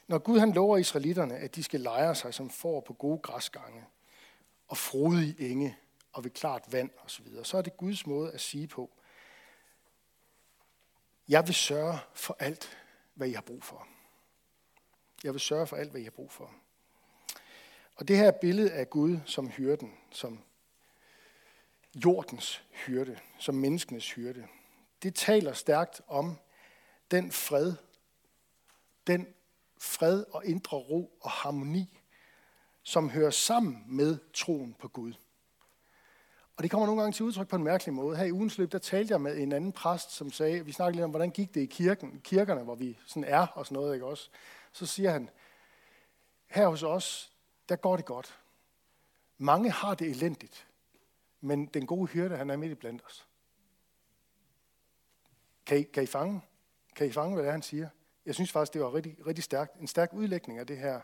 Når 0.08 0.18
Gud 0.18 0.38
han 0.38 0.52
lover 0.52 0.78
israelitterne, 0.78 1.36
at 1.36 1.54
de 1.54 1.62
skal 1.62 1.80
lejre 1.80 2.14
sig 2.14 2.34
som 2.34 2.50
får 2.50 2.80
på 2.80 2.92
gode 2.92 3.18
græsgange 3.18 3.84
og 4.68 4.76
frodige 4.76 5.50
enge 5.50 5.76
og 6.12 6.24
ved 6.24 6.30
klart 6.30 6.72
vand 6.72 6.90
osv., 7.04 7.34
så, 7.34 7.44
så 7.44 7.58
er 7.58 7.62
det 7.62 7.76
Guds 7.76 8.06
måde 8.06 8.32
at 8.32 8.40
sige 8.40 8.66
på, 8.66 8.90
jeg 11.28 11.46
vil 11.46 11.54
sørge 11.54 11.98
for 12.14 12.36
alt, 12.38 12.78
hvad 13.14 13.28
I 13.28 13.32
har 13.32 13.42
brug 13.42 13.64
for. 13.64 13.86
Jeg 15.24 15.32
vil 15.32 15.40
sørge 15.40 15.66
for 15.66 15.76
alt, 15.76 15.90
hvad 15.90 16.00
I 16.00 16.04
har 16.04 16.10
brug 16.10 16.32
for. 16.32 16.54
Og 18.00 18.08
det 18.08 18.16
her 18.16 18.30
billede 18.30 18.72
af 18.72 18.90
Gud 18.90 19.18
som 19.26 19.48
hyrden, 19.48 19.92
som 20.10 20.38
jordens 22.04 22.64
hyrde, 22.70 23.18
som 23.38 23.54
menneskenes 23.54 24.12
hyrde, 24.12 24.46
det 25.02 25.14
taler 25.14 25.52
stærkt 25.52 26.00
om 26.06 26.38
den 27.10 27.32
fred, 27.32 27.74
den 29.06 29.26
fred 29.78 30.24
og 30.30 30.46
indre 30.46 30.76
ro 30.76 31.18
og 31.20 31.30
harmoni, 31.30 31.98
som 32.82 33.10
hører 33.10 33.30
sammen 33.30 33.84
med 33.86 34.18
troen 34.34 34.74
på 34.78 34.88
Gud. 34.88 35.12
Og 36.56 36.62
det 36.62 36.70
kommer 36.70 36.86
nogle 36.86 37.02
gange 37.02 37.14
til 37.14 37.24
udtryk 37.24 37.48
på 37.48 37.56
en 37.56 37.64
mærkelig 37.64 37.94
måde. 37.94 38.16
Her 38.16 38.24
i 38.24 38.32
ugens 38.32 38.58
løb, 38.58 38.72
der 38.72 38.78
talte 38.78 39.12
jeg 39.12 39.20
med 39.20 39.38
en 39.38 39.52
anden 39.52 39.72
præst, 39.72 40.12
som 40.12 40.32
sagde, 40.32 40.64
vi 40.64 40.72
snakkede 40.72 40.96
lidt 40.96 41.04
om, 41.04 41.10
hvordan 41.10 41.30
gik 41.30 41.54
det 41.54 41.60
i 41.60 41.66
kirken, 41.66 42.20
kirkerne, 42.24 42.62
hvor 42.62 42.74
vi 42.74 42.98
sådan 43.06 43.24
er 43.24 43.46
og 43.46 43.66
sådan 43.66 43.74
noget, 43.74 43.94
ikke 43.94 44.06
også? 44.06 44.30
Så 44.72 44.86
siger 44.86 45.10
han, 45.10 45.30
her 46.46 46.68
hos 46.68 46.82
os, 46.82 47.29
der 47.70 47.76
går 47.76 47.96
det 47.96 48.04
godt. 48.04 48.40
Mange 49.38 49.70
har 49.70 49.94
det 49.94 50.10
elendigt, 50.10 50.68
men 51.40 51.66
den 51.66 51.86
gode 51.86 52.06
hyrde, 52.06 52.36
han 52.36 52.50
er 52.50 52.56
midt 52.56 52.72
i 52.72 52.74
blandt 52.74 53.04
os. 53.06 53.28
Kan 55.66 55.78
I, 55.78 55.82
kan 55.82 56.02
I 56.02 56.06
fange? 56.06 56.40
Kan 56.96 57.06
I 57.06 57.12
fange, 57.12 57.34
hvad 57.34 57.42
det 57.42 57.48
er, 57.48 57.52
han 57.52 57.62
siger? 57.62 57.88
Jeg 58.26 58.34
synes 58.34 58.52
faktisk, 58.52 58.72
det 58.72 58.82
var 58.82 58.94
rigtig, 58.94 59.26
rigtig 59.26 59.44
stærkt. 59.44 59.74
En 59.74 59.86
stærk 59.86 60.12
udlægning 60.12 60.58
af 60.58 60.66
det 60.66 60.78
her. 60.78 61.00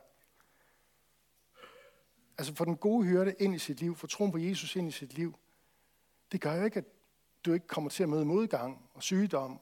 altså 2.39 2.55
få 2.55 2.65
den 2.65 2.77
gode 2.77 3.05
hyrde 3.05 3.35
ind 3.39 3.55
i 3.55 3.59
sit 3.59 3.81
liv, 3.81 3.97
få 3.97 4.07
troen 4.07 4.33
på 4.33 4.39
Jesus 4.39 4.77
ind 4.77 4.89
i 4.89 4.93
sit 4.93 5.13
liv, 5.13 5.39
det 6.33 6.41
gør 6.41 6.55
jo 6.55 6.65
ikke, 6.65 6.79
at 6.79 6.85
du 7.45 7.53
ikke 7.53 7.67
kommer 7.67 7.91
til 7.91 8.03
at 8.03 8.09
møde 8.09 8.25
modgang 8.25 8.91
og 8.95 9.03
sygdom 9.03 9.61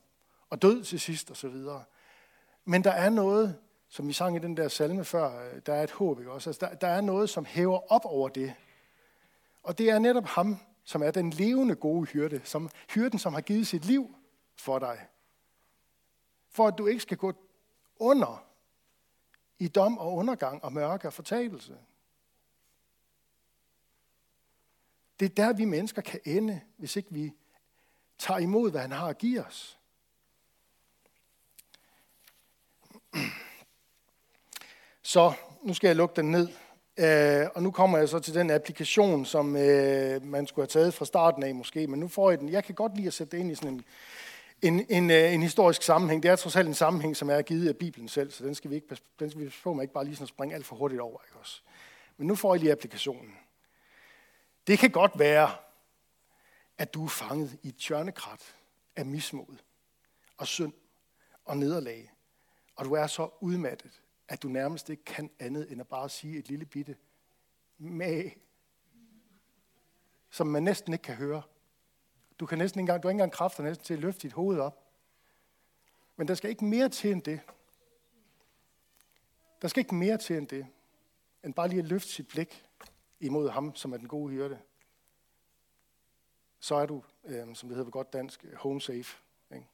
og 0.51 0.63
død 0.63 0.85
til 0.85 1.01
sidst 1.01 1.31
osv. 1.31 1.57
Men 2.65 2.85
der 2.85 2.91
er 2.91 3.11
noget, 3.11 3.61
som 3.95 4.09
vi 4.09 4.13
sang 4.13 4.37
i 4.37 4.39
den 4.39 4.57
der 4.57 4.69
salme 4.69 5.05
før, 5.05 5.47
øh, 5.47 5.61
der 5.67 5.75
er 5.75 5.83
et 5.83 5.91
håb, 5.91 6.19
ikke 6.19 6.33
også? 6.33 6.51
Altså, 6.51 6.67
der, 6.67 6.75
der 6.75 6.87
er 6.87 7.01
noget, 7.01 7.31
som 7.31 7.45
hæver 7.45 7.93
op 7.93 8.05
over 8.05 8.29
det. 8.29 8.55
Og 9.63 9.79
det 9.79 9.91
er 9.91 9.99
netop 9.99 10.25
ham, 10.25 10.57
som 10.85 11.03
er 11.03 11.11
den 11.11 11.31
levende 11.31 11.75
gode 11.75 12.07
hyrde, 12.07 12.41
som 12.45 12.71
hyrden, 12.95 13.19
som 13.19 13.35
har 13.35 13.41
givet 13.41 13.67
sit 13.67 13.85
liv 13.85 14.15
for 14.57 14.79
dig. 14.79 15.07
For 16.51 16.67
at 16.67 16.79
du 16.79 16.87
ikke 16.87 17.01
skal 17.01 17.17
gå 17.17 17.33
under 17.97 18.45
i 19.59 19.69
dom 19.69 19.99
og 19.99 20.13
undergang 20.13 20.65
og 20.65 20.73
mørke 20.73 21.09
og 21.09 21.13
fortabelse. 21.13 21.79
Det 25.21 25.27
er 25.31 25.35
der, 25.35 25.53
vi 25.53 25.65
mennesker 25.65 26.03
kan 26.03 26.21
ende, 26.25 26.61
hvis 26.77 26.97
ikke 26.97 27.13
vi 27.13 27.33
tager 28.19 28.39
imod, 28.39 28.71
hvad 28.71 28.81
han 28.81 28.93
har 28.93 29.07
at 29.07 29.19
give 29.19 29.45
os. 29.45 29.79
Så 35.07 35.33
nu 35.63 35.75
skal 35.75 35.89
jeg 35.89 35.97
lukke 35.97 36.17
den 36.17 36.31
ned. 36.31 36.49
Øh, 36.97 37.49
og 37.55 37.63
nu 37.63 37.71
kommer 37.71 37.99
jeg 37.99 38.09
så 38.09 38.19
til 38.19 38.35
den 38.35 38.51
applikation, 38.51 39.25
som 39.25 39.57
øh, 39.57 40.25
man 40.25 40.47
skulle 40.47 40.63
have 40.63 40.81
taget 40.81 40.95
fra 40.95 41.05
starten 41.05 41.43
af 41.43 41.55
måske, 41.55 41.87
men 41.87 42.01
nu 42.01 42.09
får 42.09 42.31
jeg 42.31 42.41
den. 42.41 42.49
Jeg 42.49 42.65
kan 42.65 42.75
godt 42.75 42.97
lide 42.97 43.07
at 43.07 43.13
sætte 43.13 43.37
det 43.37 43.39
ind 43.39 43.53
i 43.53 43.55
sådan 43.55 43.73
en, 43.73 43.85
en, 44.63 44.87
en, 44.89 45.11
øh, 45.11 45.35
en 45.35 45.43
historisk 45.43 45.83
sammenhæng. 45.83 46.23
Det 46.23 46.31
er 46.31 46.37
trods 46.37 46.57
alt 46.57 46.69
en 46.69 46.75
sammenhæng, 46.75 47.17
som 47.17 47.31
er 47.31 47.43
givet 47.43 47.69
af 47.69 47.77
Bibelen 47.77 48.09
selv, 48.09 48.31
så 48.31 48.45
den 48.45 48.55
skal 48.55 48.71
vi 48.71 48.75
ikke 48.75 48.97
den 49.19 49.31
skal 49.31 49.43
vi 49.43 49.51
få, 49.51 49.73
med 49.73 49.83
ikke 49.83 49.95
bare 49.95 50.05
lige 50.05 50.17
sådan 50.17 50.27
springe 50.27 50.55
alt 50.55 50.67
for 50.67 50.77
hurtigt 50.77 51.01
over. 51.01 51.19
Ikke 51.27 51.39
også? 51.39 51.61
Men 52.17 52.27
nu 52.27 52.35
får 52.35 52.55
jeg 52.55 52.61
lige 52.61 52.73
applikationen. 52.73 53.35
Det 54.67 54.79
kan 54.79 54.91
godt 54.91 55.19
være, 55.19 55.51
at 56.79 56.95
du 56.95 57.05
er 57.05 57.09
fanget 57.09 57.59
i 57.63 57.69
et 57.69 57.77
tjørnekrat 57.77 58.55
af 58.97 59.07
mismod 59.07 59.57
og 60.37 60.47
synd 60.47 60.73
og 61.45 61.57
nederlag, 61.57 62.13
og 62.77 62.85
du 62.85 62.93
er 62.93 63.07
så 63.07 63.29
udmattet, 63.41 64.01
at 64.29 64.43
du 64.43 64.49
nærmest 64.49 64.91
ikke 64.91 65.05
kan 65.05 65.31
andet 65.39 65.73
end 65.73 65.81
at 65.81 65.89
bare 65.89 66.09
sige 66.09 66.39
et 66.39 66.49
lille 66.49 66.67
bitte 66.67 66.97
med, 67.79 68.31
som 70.31 70.47
man 70.47 70.63
næsten 70.63 70.93
ikke 70.93 71.03
kan 71.03 71.15
høre. 71.15 71.43
Du 72.41 72.47
kan 72.47 72.59
næsten 72.59 72.79
ikke 72.79 72.83
engang, 72.83 73.03
du 73.03 73.09
har 73.09 73.11
ikke 73.11 73.17
engang 73.17 73.33
kræfter 73.33 73.63
næsten 73.63 73.85
til 73.85 73.95
at 73.95 74.01
løfte 74.01 74.21
dit 74.21 74.33
hoved 74.33 74.59
op. 74.59 74.85
Men 76.17 76.29
der 76.29 76.35
skal 76.35 76.51
ikke 76.51 76.65
mere 76.65 76.89
til 76.89 77.13
end 77.13 77.23
det. 77.23 77.41
Der 79.63 79.69
skal 79.69 79.81
ikke 79.81 79.95
mere 79.95 80.19
til 80.19 80.37
end 80.37 80.49
det, 80.49 80.67
end 81.45 81.55
bare 81.55 81.69
lige 81.69 81.79
at 81.79 81.85
løfte 81.85 82.09
sit 82.09 82.29
blik 82.29 82.67
imod 83.21 83.49
ham, 83.49 83.77
som 83.77 83.93
er 83.93 83.97
den 83.97 84.09
gode 84.09 84.31
hyrde. 84.31 84.59
Så 86.61 86.75
er 86.75 86.87
du, 86.87 87.03
øh, 87.25 87.55
som 87.55 87.69
det 87.69 87.77
hedder 87.77 87.85
på 87.85 87.91
godt 87.91 88.13
dansk, 88.13 88.45
øh, 88.45 88.55
home 88.55 88.81
safe. 88.81 89.19
Ikke? 89.55 89.67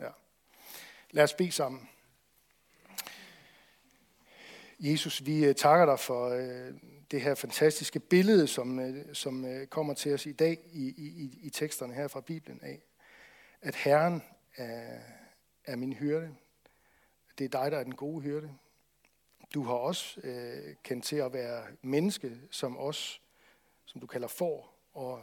Ja. 0.00 0.10
Lad 1.10 1.24
os 1.24 1.34
bede 1.34 1.52
sammen. 1.52 1.88
Jesus, 4.78 5.26
vi 5.26 5.44
øh, 5.44 5.54
takker 5.54 5.86
dig 5.86 5.98
for 5.98 6.28
øh, 6.28 6.74
det 7.10 7.20
her 7.20 7.34
fantastiske 7.34 8.00
billede, 8.00 8.46
som, 8.46 8.78
øh, 8.80 9.14
som 9.14 9.66
kommer 9.70 9.94
til 9.94 10.14
os 10.14 10.26
i 10.26 10.32
dag 10.32 10.58
i, 10.72 10.88
i, 10.88 11.38
i 11.42 11.50
teksterne 11.50 11.94
her 11.94 12.08
fra 12.08 12.20
Bibelen 12.20 12.60
af. 12.62 12.82
At 13.62 13.74
Herren 13.74 14.22
er, 14.56 15.00
er 15.64 15.76
min 15.76 15.92
hyrde. 15.92 16.36
Det 17.38 17.44
er 17.44 17.48
dig, 17.48 17.70
der 17.70 17.78
er 17.78 17.84
den 17.84 17.94
gode 17.94 18.22
hyrde. 18.22 18.50
Du 19.54 19.62
har 19.62 19.74
også 19.74 20.20
øh, 20.20 20.74
kendt 20.82 21.04
til 21.04 21.16
at 21.16 21.32
være 21.32 21.66
menneske 21.82 22.40
som 22.50 22.78
os, 22.78 23.22
som 23.84 24.00
du 24.00 24.06
kalder 24.06 24.28
for. 24.28 24.70
Og 24.92 25.22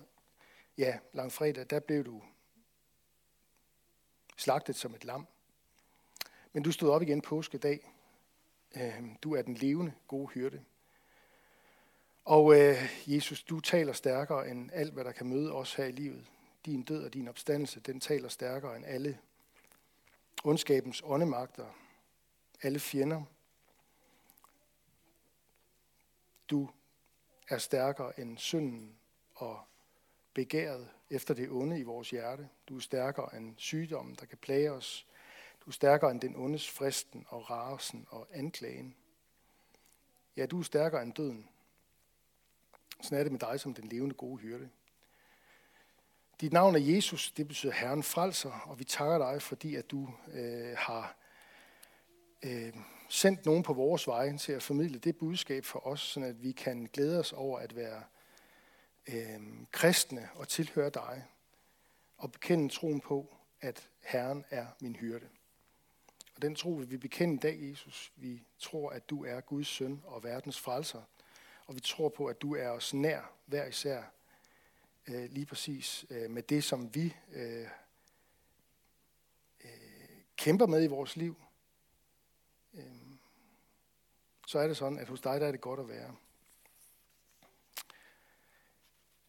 ja, 0.77 0.97
langfredag, 1.13 1.65
der 1.69 1.79
blev 1.79 2.05
du 2.05 2.21
slagtet 4.37 4.75
som 4.75 4.95
et 4.95 5.05
lam. 5.05 5.27
Men 6.53 6.63
du 6.63 6.71
stod 6.71 6.89
op 6.89 7.01
igen 7.01 7.21
påskedag, 7.21 7.93
Øhm, 8.75 9.15
du 9.15 9.35
er 9.35 9.41
den 9.41 9.53
levende, 9.53 9.93
gode 10.07 10.27
hyrde. 10.27 10.63
Og 12.25 12.59
øh, 12.59 12.75
Jesus, 13.07 13.43
du 13.43 13.59
taler 13.59 13.93
stærkere 13.93 14.49
end 14.49 14.69
alt, 14.73 14.93
hvad 14.93 15.03
der 15.03 15.11
kan 15.11 15.27
møde 15.27 15.53
os 15.53 15.73
her 15.73 15.85
i 15.85 15.91
livet. 15.91 16.25
Din 16.65 16.83
død 16.83 17.05
og 17.05 17.13
din 17.13 17.27
opstandelse, 17.27 17.79
den 17.79 17.99
taler 17.99 18.29
stærkere 18.29 18.77
end 18.77 18.85
alle 18.85 19.19
ondskabens 20.43 21.01
åndemagter, 21.05 21.65
alle 22.61 22.79
fjender. 22.79 23.23
Du 26.49 26.69
er 27.49 27.57
stærkere 27.57 28.19
end 28.19 28.37
synden 28.37 28.95
og 29.35 29.59
begæret 30.33 30.89
efter 31.09 31.33
det 31.33 31.49
onde 31.49 31.79
i 31.79 31.83
vores 31.83 32.09
hjerte. 32.09 32.49
Du 32.69 32.75
er 32.75 32.79
stærkere 32.79 33.37
end 33.37 33.53
sygdommen, 33.57 34.15
der 34.19 34.25
kan 34.25 34.37
plage 34.37 34.71
os. 34.71 35.07
Du 35.65 35.69
er 35.69 35.73
stærkere 35.73 36.11
end 36.11 36.21
den 36.21 36.35
ondes 36.35 36.69
fristen 36.69 37.25
og 37.27 37.49
rasen 37.49 38.07
og 38.09 38.27
anklagen. 38.31 38.95
Ja, 40.37 40.45
du 40.45 40.59
er 40.59 40.63
stærkere 40.63 41.03
end 41.03 41.13
døden. 41.13 41.49
Sådan 43.01 43.19
er 43.19 43.23
det 43.23 43.31
med 43.31 43.39
dig 43.39 43.59
som 43.59 43.73
den 43.73 43.87
levende 43.87 44.15
gode 44.15 44.37
hyrde. 44.37 44.69
Dit 46.41 46.53
navn 46.53 46.75
er 46.75 46.79
Jesus, 46.79 47.31
det 47.31 47.47
betyder 47.47 47.73
Herren 47.73 48.03
frelser, 48.03 48.51
og 48.51 48.79
vi 48.79 48.83
takker 48.83 49.17
dig, 49.17 49.41
fordi 49.41 49.75
at 49.75 49.91
du 49.91 50.09
øh, 50.33 50.77
har 50.77 51.15
øh, 52.43 52.73
sendt 53.09 53.45
nogen 53.45 53.63
på 53.63 53.73
vores 53.73 54.07
vej 54.07 54.37
til 54.37 54.51
at 54.51 54.63
formidle 54.63 54.99
det 54.99 55.17
budskab 55.17 55.65
for 55.65 55.87
os, 55.87 55.99
så 55.99 56.19
at 56.19 56.43
vi 56.43 56.51
kan 56.51 56.89
glæde 56.93 57.19
os 57.19 57.33
over 57.33 57.59
at 57.59 57.75
være 57.75 58.03
øh, 59.07 59.41
kristne 59.71 60.29
og 60.35 60.47
tilhøre 60.47 60.89
dig, 60.89 61.25
og 62.17 62.31
bekende 62.31 62.69
troen 62.69 62.99
på, 62.99 63.37
at 63.61 63.89
Herren 64.01 64.45
er 64.49 64.65
min 64.81 64.95
hyrde. 64.95 65.29
Den 66.43 66.55
tro 66.55 66.69
vil 66.69 66.91
vi 66.91 66.97
bekende 66.97 67.33
i 67.33 67.37
dag, 67.37 67.57
Jesus. 67.61 68.11
Vi 68.15 68.43
tror, 68.59 68.89
at 68.89 69.09
du 69.09 69.25
er 69.25 69.41
Guds 69.41 69.67
søn 69.67 70.03
og 70.05 70.23
verdens 70.23 70.59
frelser. 70.59 71.01
Og 71.65 71.75
vi 71.75 71.79
tror 71.79 72.09
på, 72.09 72.25
at 72.25 72.41
du 72.41 72.55
er 72.55 72.69
os 72.69 72.93
nær, 72.93 73.33
hver 73.45 73.65
især, 73.65 74.03
øh, 75.07 75.31
lige 75.31 75.45
præcis 75.45 76.05
øh, 76.09 76.31
med 76.31 76.43
det, 76.43 76.63
som 76.63 76.95
vi 76.95 77.15
øh, 77.31 77.67
øh, 79.63 79.69
kæmper 80.37 80.65
med 80.65 80.83
i 80.83 80.87
vores 80.87 81.15
liv. 81.15 81.41
Øh, 82.73 82.83
så 84.47 84.59
er 84.59 84.67
det 84.67 84.77
sådan, 84.77 84.99
at 84.99 85.07
hos 85.07 85.21
dig 85.21 85.41
der 85.41 85.47
er 85.47 85.51
det 85.51 85.61
godt 85.61 85.79
at 85.79 85.87
være. 85.87 86.15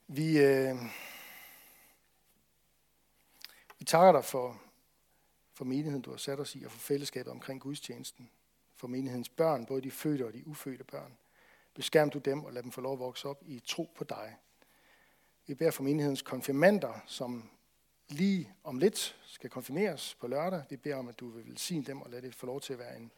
Vi, 0.07 0.39
øh, 0.39 0.77
vi 3.79 3.85
takker 3.85 4.13
dig 4.13 4.25
for 4.25 4.64
for 5.55 5.65
menigheden, 5.65 6.03
du 6.03 6.11
har 6.11 6.17
sat 6.17 6.41
os 6.41 6.55
i, 6.55 6.65
og 6.65 6.71
for 6.71 6.79
fællesskabet 6.79 7.33
omkring 7.33 7.61
gudstjenesten. 7.61 8.31
For 8.77 8.89
menighedens 8.89 9.29
børn, 9.29 9.67
både 9.67 9.83
de 9.83 9.91
fødte 9.91 10.27
og 10.27 10.33
de 10.33 10.47
ufødte 10.47 10.85
børn. 10.85 11.17
Beskærm 11.75 12.11
du 12.11 12.19
dem 12.19 12.45
og 12.45 12.53
lad 12.53 12.63
dem 12.63 12.71
få 12.73 12.81
lov 12.81 12.93
at 12.93 12.99
vokse 12.99 13.29
op 13.29 13.43
i 13.47 13.61
tro 13.67 13.91
på 13.97 14.05
dig. 14.05 14.37
Vi 15.47 15.55
beder 15.55 15.71
for 15.71 15.83
menighedens 15.83 16.23
konfirmander, 16.23 17.03
som 17.07 17.51
lige 18.09 18.53
om 18.65 18.79
lidt 18.79 19.17
skal 19.27 19.51
konfirmeres 19.51 20.15
på 20.21 20.27
lørdag. 20.27 20.63
Vi 20.71 20.77
beder 20.77 20.97
om, 20.97 21.09
at 21.09 21.21
du 21.21 21.29
vil 21.29 21.47
velsigne 21.47 21.85
dem 21.85 22.03
og 22.03 22.11
lade 22.11 22.23
det 22.23 22.35
få 22.35 22.47
lov 22.47 22.61
til 22.61 22.73
at 22.73 22.79
være 22.79 22.97
en, 22.97 23.11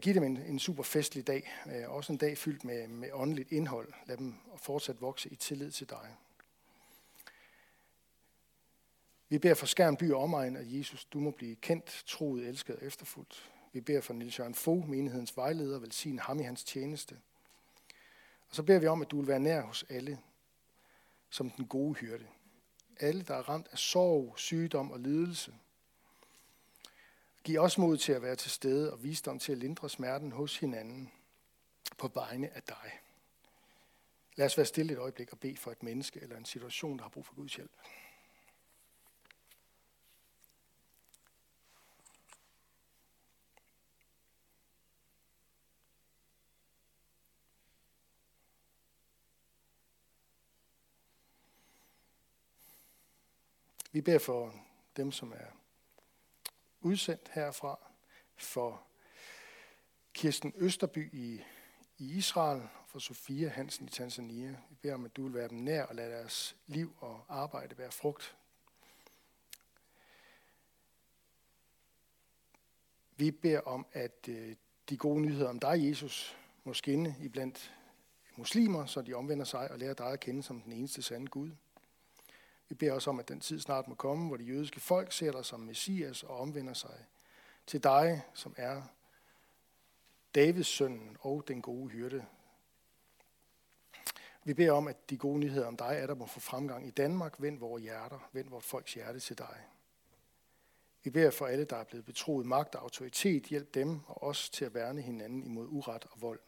give 0.00 0.14
dem 0.14 0.22
en, 0.22 0.36
en 0.36 0.58
super 0.58 0.82
festlig 0.82 1.26
dag. 1.26 1.52
Øh, 1.66 1.90
også 1.90 2.12
en 2.12 2.18
dag 2.18 2.38
fyldt 2.38 2.64
med, 2.64 2.88
med 2.88 3.08
åndeligt 3.12 3.52
indhold. 3.52 3.92
Lad 4.06 4.16
dem 4.16 4.34
fortsat 4.56 5.00
vokse 5.00 5.28
i 5.28 5.36
tillid 5.36 5.70
til 5.70 5.90
dig. 5.90 6.16
Vi 9.32 9.38
beder 9.38 9.54
for 9.54 9.66
Skærn 9.66 9.96
by 9.96 10.12
og 10.12 10.22
omegn, 10.22 10.56
at 10.56 10.72
Jesus, 10.72 11.04
du 11.04 11.20
må 11.20 11.30
blive 11.30 11.56
kendt, 11.56 12.02
troet, 12.06 12.48
elsket 12.48 12.76
og 12.76 12.84
efterfuldt. 12.84 13.50
Vi 13.72 13.80
beder 13.80 14.00
for 14.00 14.14
Nils 14.14 14.38
Jørgen 14.38 14.54
Fogh, 14.54 14.88
menighedens 14.88 15.36
vejleder, 15.36 15.78
velsigne 15.78 16.20
ham 16.20 16.40
i 16.40 16.42
hans 16.42 16.64
tjeneste. 16.64 17.18
Og 18.48 18.56
så 18.56 18.62
beder 18.62 18.78
vi 18.78 18.86
om, 18.86 19.02
at 19.02 19.10
du 19.10 19.18
vil 19.18 19.28
være 19.28 19.40
nær 19.40 19.60
hos 19.60 19.84
alle, 19.88 20.18
som 21.30 21.50
den 21.50 21.66
gode 21.66 21.94
hyrde. 21.94 22.26
Alle, 23.00 23.22
der 23.22 23.34
er 23.34 23.48
ramt 23.48 23.68
af 23.72 23.78
sorg, 23.78 24.34
sygdom 24.36 24.90
og 24.90 25.00
lidelse. 25.00 25.54
Giv 27.44 27.60
os 27.60 27.78
mod 27.78 27.96
til 27.96 28.12
at 28.12 28.22
være 28.22 28.36
til 28.36 28.50
stede 28.50 28.92
og 28.92 29.02
visdom 29.02 29.38
til 29.38 29.52
at 29.52 29.58
lindre 29.58 29.90
smerten 29.90 30.32
hos 30.32 30.56
hinanden 30.58 31.12
på 31.98 32.10
vegne 32.14 32.56
af 32.56 32.62
dig. 32.62 33.00
Lad 34.36 34.46
os 34.46 34.56
være 34.56 34.66
stille 34.66 34.92
et 34.92 34.98
øjeblik 34.98 35.32
og 35.32 35.38
bede 35.38 35.56
for 35.56 35.70
et 35.70 35.82
menneske 35.82 36.20
eller 36.20 36.36
en 36.36 36.44
situation, 36.44 36.96
der 36.96 37.02
har 37.02 37.10
brug 37.10 37.26
for 37.26 37.34
Guds 37.34 37.54
hjælp. 37.54 37.72
Vi 53.92 54.00
beder 54.00 54.18
for 54.18 54.54
dem, 54.96 55.12
som 55.12 55.32
er 55.32 55.46
udsendt 56.80 57.30
herfra, 57.32 57.78
for 58.36 58.82
Kirsten 60.12 60.52
Østerby 60.56 61.14
i, 61.14 61.44
i 61.98 62.16
Israel, 62.16 62.68
for 62.86 62.98
Sofia 62.98 63.48
Hansen 63.48 63.86
i 63.86 63.90
Tanzania. 63.90 64.56
Vi 64.70 64.74
beder 64.82 64.94
om, 64.94 65.04
at 65.04 65.16
du 65.16 65.22
vil 65.22 65.34
være 65.34 65.48
dem 65.48 65.58
nær 65.58 65.82
og 65.84 65.94
lade 65.94 66.10
deres 66.10 66.56
liv 66.66 66.96
og 67.00 67.24
arbejde 67.28 67.78
være 67.78 67.90
frugt. 67.90 68.36
Vi 73.16 73.30
beder 73.30 73.60
om, 73.60 73.86
at 73.92 74.28
øh, 74.28 74.56
de 74.88 74.96
gode 74.96 75.20
nyheder 75.20 75.48
om 75.48 75.60
dig, 75.60 75.88
Jesus, 75.88 76.36
må 76.64 76.74
skinne 76.74 77.16
iblandt 77.20 77.74
muslimer, 78.36 78.86
så 78.86 79.02
de 79.02 79.14
omvender 79.14 79.44
sig 79.44 79.70
og 79.70 79.78
lærer 79.78 79.94
dig 79.94 80.12
at 80.12 80.20
kende 80.20 80.42
som 80.42 80.60
den 80.60 80.72
eneste 80.72 81.02
sande 81.02 81.26
Gud. 81.26 81.50
Vi 82.72 82.76
beder 82.76 82.92
også 82.92 83.10
om, 83.10 83.18
at 83.18 83.28
den 83.28 83.40
tid 83.40 83.60
snart 83.60 83.88
må 83.88 83.94
komme, 83.94 84.28
hvor 84.28 84.36
de 84.36 84.44
jødiske 84.44 84.80
folk 84.80 85.12
ser 85.12 85.32
dig 85.32 85.44
som 85.44 85.60
Messias 85.60 86.22
og 86.22 86.40
omvender 86.40 86.72
sig 86.72 87.06
til 87.66 87.82
dig, 87.82 88.22
som 88.34 88.54
er 88.56 88.82
Davids 90.34 90.66
søn 90.66 91.16
og 91.20 91.44
den 91.48 91.62
gode 91.62 91.88
hyrde. 91.88 92.26
Vi 94.44 94.54
beder 94.54 94.72
om, 94.72 94.88
at 94.88 95.10
de 95.10 95.16
gode 95.16 95.38
nyheder 95.38 95.66
om 95.66 95.76
dig 95.76 95.96
er 96.00 96.06
der 96.06 96.14
må 96.14 96.26
få 96.26 96.40
fremgang 96.40 96.86
i 96.86 96.90
Danmark. 96.90 97.34
Vend 97.38 97.58
vores 97.58 97.82
hjerter, 97.82 98.28
vend 98.32 98.48
vores 98.48 98.66
folks 98.66 98.94
hjerte 98.94 99.20
til 99.20 99.38
dig. 99.38 99.58
Vi 101.04 101.10
beder 101.10 101.30
for 101.30 101.46
alle, 101.46 101.64
der 101.64 101.76
er 101.76 101.84
blevet 101.84 102.04
betroet 102.04 102.46
magt 102.46 102.74
og 102.74 102.82
autoritet, 102.82 103.44
hjælp 103.44 103.74
dem 103.74 104.00
og 104.06 104.22
os 104.22 104.50
til 104.50 104.64
at 104.64 104.74
værne 104.74 105.02
hinanden 105.02 105.42
imod 105.42 105.66
uret 105.70 106.04
og 106.10 106.22
vold. 106.22 106.40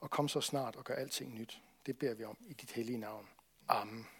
Og 0.00 0.10
kom 0.10 0.28
så 0.28 0.40
snart 0.40 0.76
og 0.76 0.84
gør 0.84 0.94
alting 0.94 1.34
nyt. 1.34 1.62
Det 1.86 1.98
beder 1.98 2.14
vi 2.14 2.24
om 2.24 2.36
i 2.40 2.52
dit 2.52 2.72
hellige 2.72 2.98
navn. 2.98 3.28
Amen. 3.68 4.06